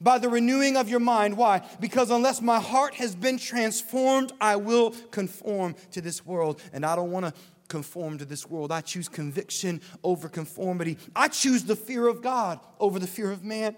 by 0.00 0.18
the 0.18 0.28
renewing 0.28 0.76
of 0.76 0.88
your 0.88 1.00
mind. 1.00 1.36
Why? 1.36 1.62
Because 1.80 2.10
unless 2.10 2.40
my 2.40 2.60
heart 2.60 2.94
has 2.94 3.16
been 3.16 3.38
transformed, 3.38 4.32
I 4.40 4.54
will 4.56 4.92
conform 5.10 5.74
to 5.90 6.00
this 6.00 6.24
world. 6.24 6.62
And 6.72 6.86
I 6.86 6.94
don't 6.94 7.10
want 7.10 7.26
to 7.26 7.34
conform 7.66 8.18
to 8.18 8.24
this 8.24 8.48
world. 8.48 8.70
I 8.70 8.80
choose 8.82 9.08
conviction 9.08 9.80
over 10.04 10.28
conformity. 10.28 10.96
I 11.16 11.26
choose 11.26 11.64
the 11.64 11.74
fear 11.74 12.06
of 12.06 12.22
God 12.22 12.60
over 12.78 13.00
the 13.00 13.08
fear 13.08 13.32
of 13.32 13.42
man. 13.44 13.76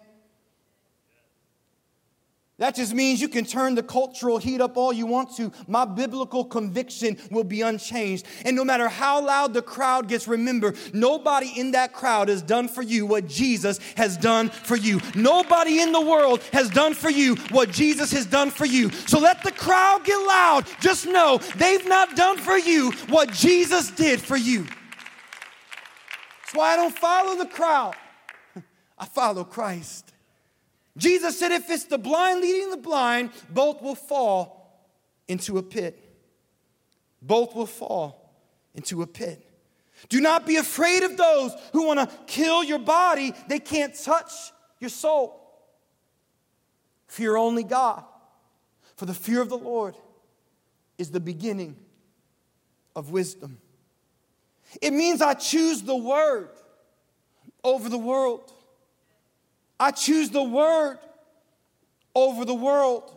That 2.61 2.75
just 2.75 2.93
means 2.93 3.23
you 3.23 3.29
can 3.31 3.47
turn 3.47 3.75
the 3.75 3.83
cultural 3.83 4.37
heat 4.37 4.61
up 4.61 4.77
all 4.77 4.93
you 4.93 5.07
want 5.07 5.35
to. 5.37 5.51
My 5.67 5.87
biblical 5.87 6.45
conviction 6.45 7.17
will 7.31 7.43
be 7.43 7.63
unchanged. 7.63 8.27
And 8.45 8.55
no 8.55 8.67
matter 8.67 8.87
how 8.87 9.25
loud 9.25 9.55
the 9.55 9.63
crowd 9.63 10.09
gets, 10.09 10.29
remember, 10.29 10.75
nobody 10.93 11.51
in 11.59 11.71
that 11.71 11.95
crowd 11.95 12.29
has 12.29 12.43
done 12.43 12.69
for 12.69 12.83
you 12.83 13.07
what 13.07 13.27
Jesus 13.27 13.79
has 13.97 14.19
done 14.19 14.51
for 14.51 14.77
you. 14.77 15.01
Nobody 15.15 15.81
in 15.81 15.91
the 15.91 16.03
world 16.03 16.43
has 16.53 16.69
done 16.69 16.93
for 16.93 17.09
you 17.09 17.37
what 17.51 17.71
Jesus 17.71 18.13
has 18.13 18.27
done 18.27 18.51
for 18.51 18.67
you. 18.67 18.91
So 19.07 19.19
let 19.19 19.43
the 19.43 19.53
crowd 19.53 20.05
get 20.05 20.19
loud. 20.19 20.67
Just 20.81 21.07
know 21.07 21.39
they've 21.57 21.89
not 21.89 22.15
done 22.15 22.37
for 22.37 22.59
you 22.59 22.91
what 23.09 23.33
Jesus 23.33 23.91
did 23.91 24.21
for 24.21 24.37
you. 24.37 24.65
That's 24.65 26.53
why 26.53 26.75
I 26.75 26.77
don't 26.77 26.95
follow 26.95 27.39
the 27.39 27.47
crowd, 27.47 27.95
I 28.99 29.07
follow 29.07 29.45
Christ. 29.45 30.10
Jesus 30.97 31.39
said, 31.39 31.53
if 31.53 31.71
it's 31.71 31.85
the 31.85 31.99
blind 31.99 32.41
leading 32.41 32.71
the 32.71 32.77
blind, 32.77 33.31
both 33.49 33.81
will 33.81 33.95
fall 33.95 34.85
into 35.29 35.59
a 35.59 35.63
pit. 35.63 35.99
Both 37.23 37.55
will 37.55 37.67
fall 37.67 38.35
into 38.75 39.03
a 39.03 39.07
pit. 39.07 39.47
Do 40.09 40.21
not 40.21 40.47
be 40.47 40.57
afraid 40.57 41.03
of 41.03 41.17
those 41.17 41.53
who 41.73 41.87
want 41.87 42.01
to 42.01 42.17
kill 42.27 42.65
your 42.65 42.79
body, 42.79 43.35
they 43.49 43.59
can't 43.59 43.95
touch 43.95 44.33
your 44.79 44.91
soul. 44.91 45.37
Fear 47.07 47.37
only 47.37 47.65
God, 47.65 48.05
for 48.97 49.05
the 49.05 49.15
fear 49.15 49.41
of 49.43 49.49
the 49.49 49.59
Lord 49.59 49.95
is 50.97 51.11
the 51.11 51.21
beginning 51.21 51.77
of 52.95 53.11
wisdom. 53.11 53.59
It 54.81 54.93
means 54.93 55.21
I 55.21 55.35
choose 55.35 55.83
the 55.83 55.97
word 55.97 56.51
over 57.65 57.89
the 57.89 57.99
world. 57.99 58.53
I 59.81 59.91
choose 59.93 60.29
the 60.29 60.43
word 60.43 60.99
over 62.15 62.45
the 62.45 62.55
world. 62.55 63.17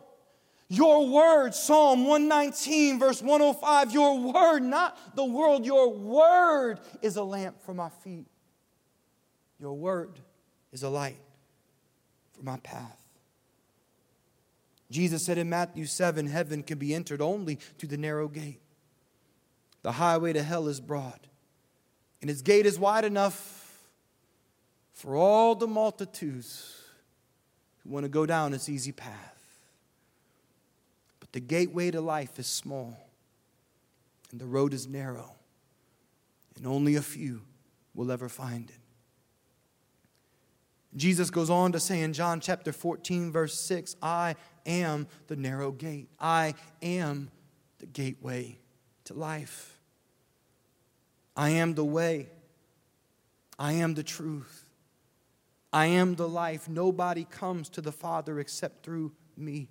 Your 0.69 1.07
word, 1.07 1.53
Psalm 1.53 2.07
119, 2.07 2.97
verse 2.97 3.21
105, 3.21 3.91
your 3.91 4.17
word, 4.17 4.63
not 4.63 4.97
the 5.15 5.25
world, 5.25 5.65
your 5.65 5.93
word 5.93 6.79
is 7.01 7.17
a 7.17 7.23
lamp 7.23 7.61
for 7.63 7.73
my 7.73 7.89
feet. 7.89 8.25
Your 9.59 9.73
word 9.73 10.19
is 10.71 10.83
a 10.83 10.89
light 10.89 11.19
for 12.31 12.43
my 12.43 12.57
path. 12.57 12.97
Jesus 14.89 15.25
said 15.25 15.37
in 15.37 15.49
Matthew 15.49 15.85
7 15.85 16.27
heaven 16.27 16.63
can 16.63 16.77
be 16.77 16.95
entered 16.95 17.21
only 17.21 17.55
through 17.77 17.89
the 17.89 17.97
narrow 17.97 18.27
gate. 18.29 18.61
The 19.81 19.91
highway 19.91 20.31
to 20.33 20.41
hell 20.41 20.69
is 20.69 20.79
broad, 20.79 21.19
and 22.21 22.31
its 22.31 22.41
gate 22.41 22.65
is 22.65 22.79
wide 22.79 23.03
enough 23.03 23.62
for 25.03 25.17
all 25.17 25.53
the 25.53 25.67
multitudes 25.67 26.81
who 27.79 27.89
want 27.89 28.05
to 28.05 28.09
go 28.09 28.25
down 28.25 28.53
this 28.53 28.69
easy 28.69 28.93
path. 28.93 29.35
But 31.19 31.33
the 31.33 31.41
gateway 31.41 31.91
to 31.91 31.99
life 31.99 32.39
is 32.39 32.47
small, 32.47 32.97
and 34.31 34.39
the 34.39 34.45
road 34.45 34.73
is 34.73 34.87
narrow, 34.87 35.35
and 36.55 36.65
only 36.65 36.95
a 36.95 37.01
few 37.01 37.41
will 37.93 38.13
ever 38.13 38.29
find 38.29 38.69
it. 38.69 38.77
Jesus 40.95 41.29
goes 41.29 41.49
on 41.49 41.73
to 41.73 41.81
say 41.81 42.01
in 42.01 42.13
John 42.13 42.39
chapter 42.39 42.71
14, 42.71 43.29
verse 43.29 43.59
6, 43.59 43.97
I 44.01 44.37
am 44.65 45.07
the 45.27 45.35
narrow 45.35 45.73
gate. 45.73 46.07
I 46.17 46.53
am 46.81 47.29
the 47.79 47.87
gateway 47.87 48.57
to 49.03 49.13
life. 49.13 49.77
I 51.35 51.49
am 51.49 51.73
the 51.73 51.83
way. 51.83 52.29
I 53.59 53.73
am 53.73 53.95
the 53.95 54.03
truth. 54.03 54.62
I 55.73 55.87
am 55.87 56.13
the 56.13 56.29
life. 56.29 56.69
Nobody 56.69 57.25
comes 57.25 57.67
to 57.69 57.81
the 57.81 57.91
Father 57.91 58.39
except 58.39 58.85
through 58.85 59.11
me. 59.35 59.69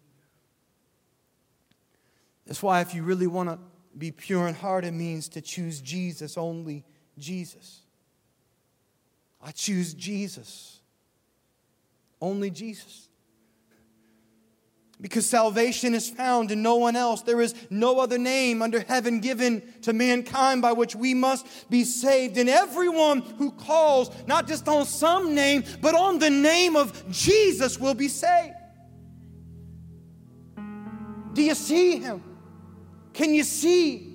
That's 2.45 2.63
why, 2.63 2.81
if 2.81 2.93
you 2.93 3.05
really 3.05 3.29
want 3.29 3.49
to 3.49 3.59
be 3.97 4.11
pure 4.11 4.49
in 4.49 4.55
heart, 4.55 4.85
it 4.85 4.93
means 4.93 5.29
to 5.31 5.41
choose 5.41 5.81
Jesus, 5.81 6.37
only 6.37 6.85
Jesus. 7.17 7.83
I 9.41 9.53
choose 9.53 9.95
Jesus. 9.95 10.81
Only 12.21 12.51
Jesus. 12.51 13.09
Because 15.03 15.29
salvation 15.29 15.95
is 15.95 16.09
found 16.09 16.53
in 16.53 16.63
no 16.63 16.77
one 16.77 16.95
else. 16.95 17.23
There 17.23 17.41
is 17.41 17.57
no 17.69 17.99
other 17.99 18.19
name 18.19 18.63
under 18.63 18.81
heaven 18.81 19.19
given 19.19 19.61
to 19.83 19.93
mankind 19.93 20.63
by 20.63 20.73
which 20.73 20.95
we 20.95 21.13
must 21.13 21.69
be 21.69 21.83
saved. 21.83 22.39
And 22.39 22.49
everyone 22.49 23.21
who 23.21 23.51
calls, 23.51 24.13
not 24.29 24.47
just 24.47 24.69
on 24.69 24.87
some 24.87 25.35
name, 25.35 25.65
but 25.81 25.97
on 25.97 26.21
the 26.21 26.31
name 26.31 26.77
of 26.77 27.11
Jesus, 27.11 27.81
will 27.81 27.95
be 27.95 28.07
saved. 28.07 28.55
Do 31.33 31.43
you 31.43 31.57
see 31.57 31.99
him? 31.99 32.23
Can 33.13 33.35
you 33.35 33.43
see? 33.43 34.09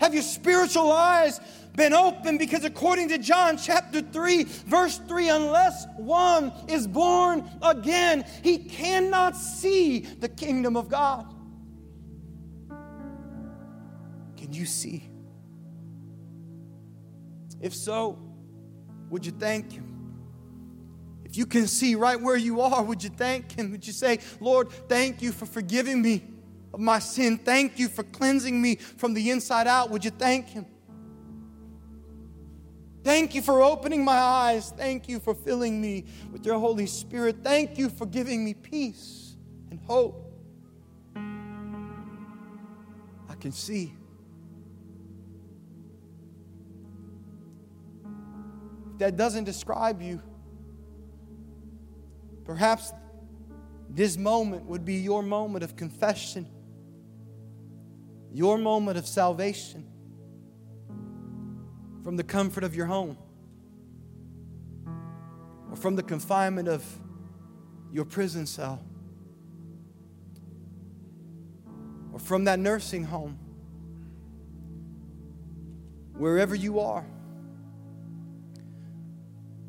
Have 0.00 0.14
your 0.14 0.22
spiritual 0.22 0.92
eyes 0.92 1.40
been 1.78 1.94
opened? 1.94 2.38
Because 2.38 2.64
according 2.64 3.08
to 3.08 3.18
John 3.18 3.56
chapter 3.56 4.02
3, 4.02 4.44
verse 4.44 4.98
3, 5.08 5.30
unless 5.30 5.86
one 5.96 6.52
is 6.68 6.86
born 6.86 7.48
again, 7.62 8.26
he 8.42 8.58
cannot 8.58 9.34
see 9.36 10.00
the 10.00 10.28
kingdom 10.28 10.76
of 10.76 10.90
God. 10.90 11.34
Can 14.36 14.52
you 14.52 14.66
see? 14.66 15.08
If 17.60 17.74
so, 17.74 18.18
would 19.08 19.24
you 19.24 19.32
thank 19.32 19.72
him? 19.72 19.86
If 21.24 21.36
you 21.36 21.46
can 21.46 21.66
see 21.66 21.94
right 21.94 22.20
where 22.20 22.36
you 22.36 22.60
are, 22.60 22.82
would 22.82 23.02
you 23.02 23.10
thank 23.10 23.52
him? 23.52 23.70
Would 23.70 23.86
you 23.86 23.92
say, 23.94 24.18
Lord, 24.40 24.70
thank 24.88 25.22
you 25.22 25.32
for 25.32 25.46
forgiving 25.46 26.02
me? 26.02 26.22
of 26.72 26.80
my 26.80 26.98
sin. 26.98 27.38
Thank 27.38 27.78
you 27.78 27.88
for 27.88 28.02
cleansing 28.02 28.60
me 28.60 28.76
from 28.76 29.14
the 29.14 29.30
inside 29.30 29.66
out. 29.66 29.90
Would 29.90 30.04
you 30.04 30.10
thank 30.10 30.48
Him? 30.48 30.66
Thank 33.04 33.34
you 33.34 33.42
for 33.42 33.62
opening 33.62 34.04
my 34.04 34.16
eyes. 34.16 34.72
Thank 34.76 35.08
you 35.08 35.18
for 35.18 35.34
filling 35.34 35.80
me 35.80 36.04
with 36.32 36.44
your 36.44 36.58
Holy 36.58 36.86
Spirit. 36.86 37.38
Thank 37.42 37.78
you 37.78 37.88
for 37.88 38.06
giving 38.06 38.44
me 38.44 38.54
peace 38.54 39.36
and 39.70 39.80
hope. 39.80 40.24
I 43.28 43.34
can 43.40 43.52
see. 43.52 43.94
If 48.92 48.98
that 48.98 49.16
doesn't 49.16 49.44
describe 49.44 50.02
you, 50.02 50.20
perhaps 52.44 52.92
this 53.88 54.16
moment 54.16 54.64
would 54.66 54.84
be 54.84 54.96
your 54.96 55.22
moment 55.22 55.64
of 55.64 55.76
confession 55.76 56.46
your 58.32 58.58
moment 58.58 58.98
of 58.98 59.06
salvation 59.06 59.87
from 62.08 62.16
the 62.16 62.24
comfort 62.24 62.64
of 62.64 62.74
your 62.74 62.86
home 62.86 63.18
or 65.70 65.76
from 65.76 65.94
the 65.94 66.02
confinement 66.02 66.66
of 66.66 66.82
your 67.92 68.06
prison 68.06 68.46
cell 68.46 68.82
or 72.10 72.18
from 72.18 72.44
that 72.44 72.58
nursing 72.58 73.04
home, 73.04 73.38
wherever 76.14 76.54
you 76.54 76.80
are. 76.80 77.04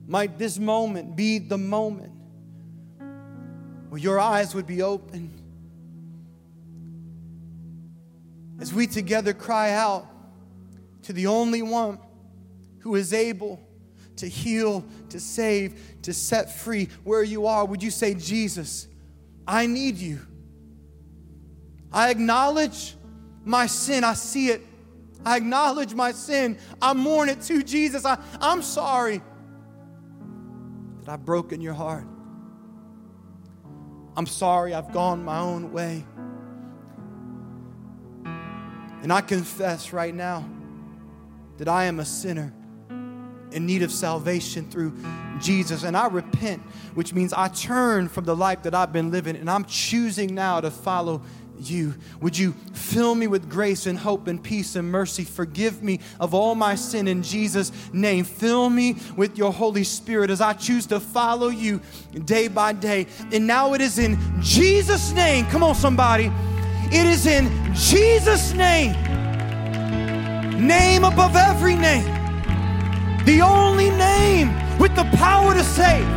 Might 0.08 0.38
this 0.40 0.58
moment 0.58 1.18
be 1.18 1.40
the 1.40 1.58
moment 1.58 2.14
where 3.90 4.00
your 4.00 4.18
eyes 4.18 4.56
would 4.56 4.66
be 4.66 4.82
opened 4.82 5.42
as 8.62 8.74
we 8.74 8.88
together 8.88 9.34
cry 9.34 9.72
out 9.72 10.08
to 11.02 11.12
the 11.12 11.28
only 11.28 11.62
one 11.62 12.00
who 12.80 12.96
is 12.96 13.14
able 13.14 13.60
to 14.18 14.28
heal, 14.28 14.84
to 15.10 15.20
save, 15.20 16.02
to 16.04 16.14
set 16.14 16.52
free. 16.60 16.90
Where 17.04 17.24
you 17.24 17.48
are, 17.48 17.66
would 17.66 17.82
you 17.82 17.92
say, 17.92 18.14
Jesus, 18.14 18.88
I 19.48 19.66
need 19.66 19.98
you? 19.98 20.20
I 21.92 22.10
acknowledge 22.10 22.96
my 23.44 23.66
sin. 23.66 24.04
I 24.04 24.14
see 24.14 24.50
it. 24.50 24.62
I 25.26 25.38
acknowledge 25.38 25.94
my 25.94 26.12
sin. 26.12 26.58
I 26.82 26.94
mourn 26.94 27.30
it 27.30 27.42
to 27.44 27.64
Jesus. 27.64 28.06
I, 28.06 28.18
I'm 28.40 28.62
sorry 28.62 29.22
that 31.02 31.10
I've 31.10 31.26
broken 31.26 31.62
your 31.62 31.74
heart. 31.74 32.06
I'm 34.16 34.26
sorry 34.26 34.74
I've 34.74 34.92
gone 34.92 35.24
my 35.24 35.40
own 35.40 35.72
way. 35.72 36.06
And 39.02 39.14
I 39.14 39.22
confess 39.22 39.94
right 39.94 40.14
now 40.14 40.48
that 41.58 41.70
I 41.70 41.86
am 41.86 42.00
a 42.00 42.06
sinner 42.06 42.54
in 43.52 43.66
need 43.66 43.82
of 43.82 43.92
salvation 43.92 44.70
through 44.70 44.94
Jesus. 45.40 45.84
And 45.84 45.96
I 45.96 46.08
repent, 46.08 46.62
which 46.94 47.14
means 47.14 47.34
I 47.34 47.48
turn 47.48 48.08
from 48.08 48.26
the 48.26 48.36
life 48.36 48.64
that 48.64 48.76
I've 48.76 48.94
been 48.94 49.12
living 49.12 49.36
and 49.36 49.50
I'm 49.50 49.66
choosing 49.66 50.36
now 50.36 50.62
to 50.62 50.72
follow 50.72 51.22
you. 51.58 51.94
Would 52.22 52.38
you 52.38 52.54
fill 52.74 53.16
me 53.16 53.28
with 53.28 53.50
grace 53.50 53.86
and 53.86 53.98
hope 53.98 54.28
and 54.28 54.42
peace 54.42 54.76
and 54.76 54.90
mercy? 54.90 55.26
Forgive 55.26 55.84
me 55.84 56.00
of 56.20 56.34
all 56.34 56.56
my 56.56 56.76
sin 56.76 57.08
in 57.08 57.22
Jesus' 57.22 57.72
name. 57.92 58.24
Fill 58.24 58.70
me 58.70 58.96
with 59.18 59.38
your 59.38 59.52
Holy 59.52 59.84
Spirit 59.84 60.30
as 60.30 60.40
I 60.40 60.54
choose 60.54 60.86
to 60.88 61.00
follow 61.00 61.50
you 61.50 61.82
day 62.26 62.48
by 62.48 62.72
day. 62.72 63.08
And 63.34 63.46
now 63.46 63.74
it 63.74 63.82
is 63.82 64.00
in 64.00 64.18
Jesus' 64.42 65.12
name. 65.12 65.46
Come 65.48 65.64
on, 65.64 65.76
somebody 65.76 66.32
it 66.92 67.06
is 67.06 67.28
in 67.28 67.52
Jesus' 67.76 68.54
name, 68.54 68.94
name 70.66 71.04
above 71.04 71.36
every 71.36 71.76
name, 71.76 72.19
the 73.26 73.42
only 73.42 73.90
name 73.92 74.54
with 74.78 74.96
the 74.96 75.06
power 75.18 75.54
to 75.54 75.64
save. 75.64 76.08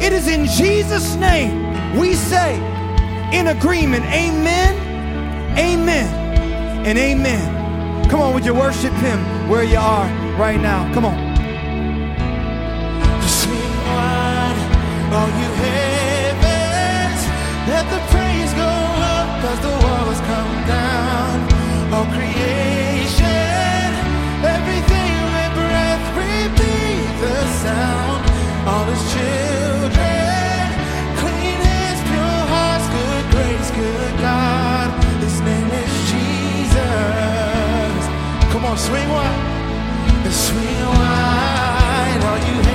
It 0.00 0.12
is 0.12 0.28
in 0.28 0.46
Jesus' 0.46 1.14
name 1.16 1.98
we 1.98 2.14
say, 2.14 2.56
in 3.32 3.48
agreement, 3.48 4.04
Amen, 4.06 4.74
Amen, 5.58 6.06
and 6.86 6.98
Amen. 6.98 8.08
Come 8.08 8.20
on, 8.20 8.34
would 8.34 8.44
you 8.44 8.54
worship 8.54 8.92
Him 8.94 9.18
where 9.48 9.64
you 9.64 9.78
are 9.78 10.06
right 10.38 10.60
now? 10.60 10.92
Come 10.94 11.04
on. 11.06 11.26
All 15.16 15.28
you 15.28 15.50
heavens, 15.64 17.20
let 17.68 17.84
the 17.88 18.00
praise 18.12 18.52
go 18.52 18.70
cause 19.42 19.60
the 19.60 19.74
walls 19.84 20.20
come 20.20 20.54
down. 20.66 21.34
All 21.94 22.06
creation, 22.12 22.85
sound. 27.66 28.20
All 28.70 28.86
his 28.92 29.02
children, 29.14 30.58
clean 31.20 31.58
hands, 31.68 32.00
pure 32.10 32.40
hearts, 32.52 32.86
good 32.96 33.24
grace, 33.34 33.70
good 33.82 34.14
God. 34.26 34.88
His 35.24 35.36
name 35.48 35.68
is 35.82 35.92
Jesus. 36.12 38.02
Come 38.52 38.64
on, 38.70 38.76
swing 38.88 39.08
wide, 39.16 39.40
swing 40.46 40.82
wide, 40.94 42.22
all 42.28 42.40
you 42.48 42.65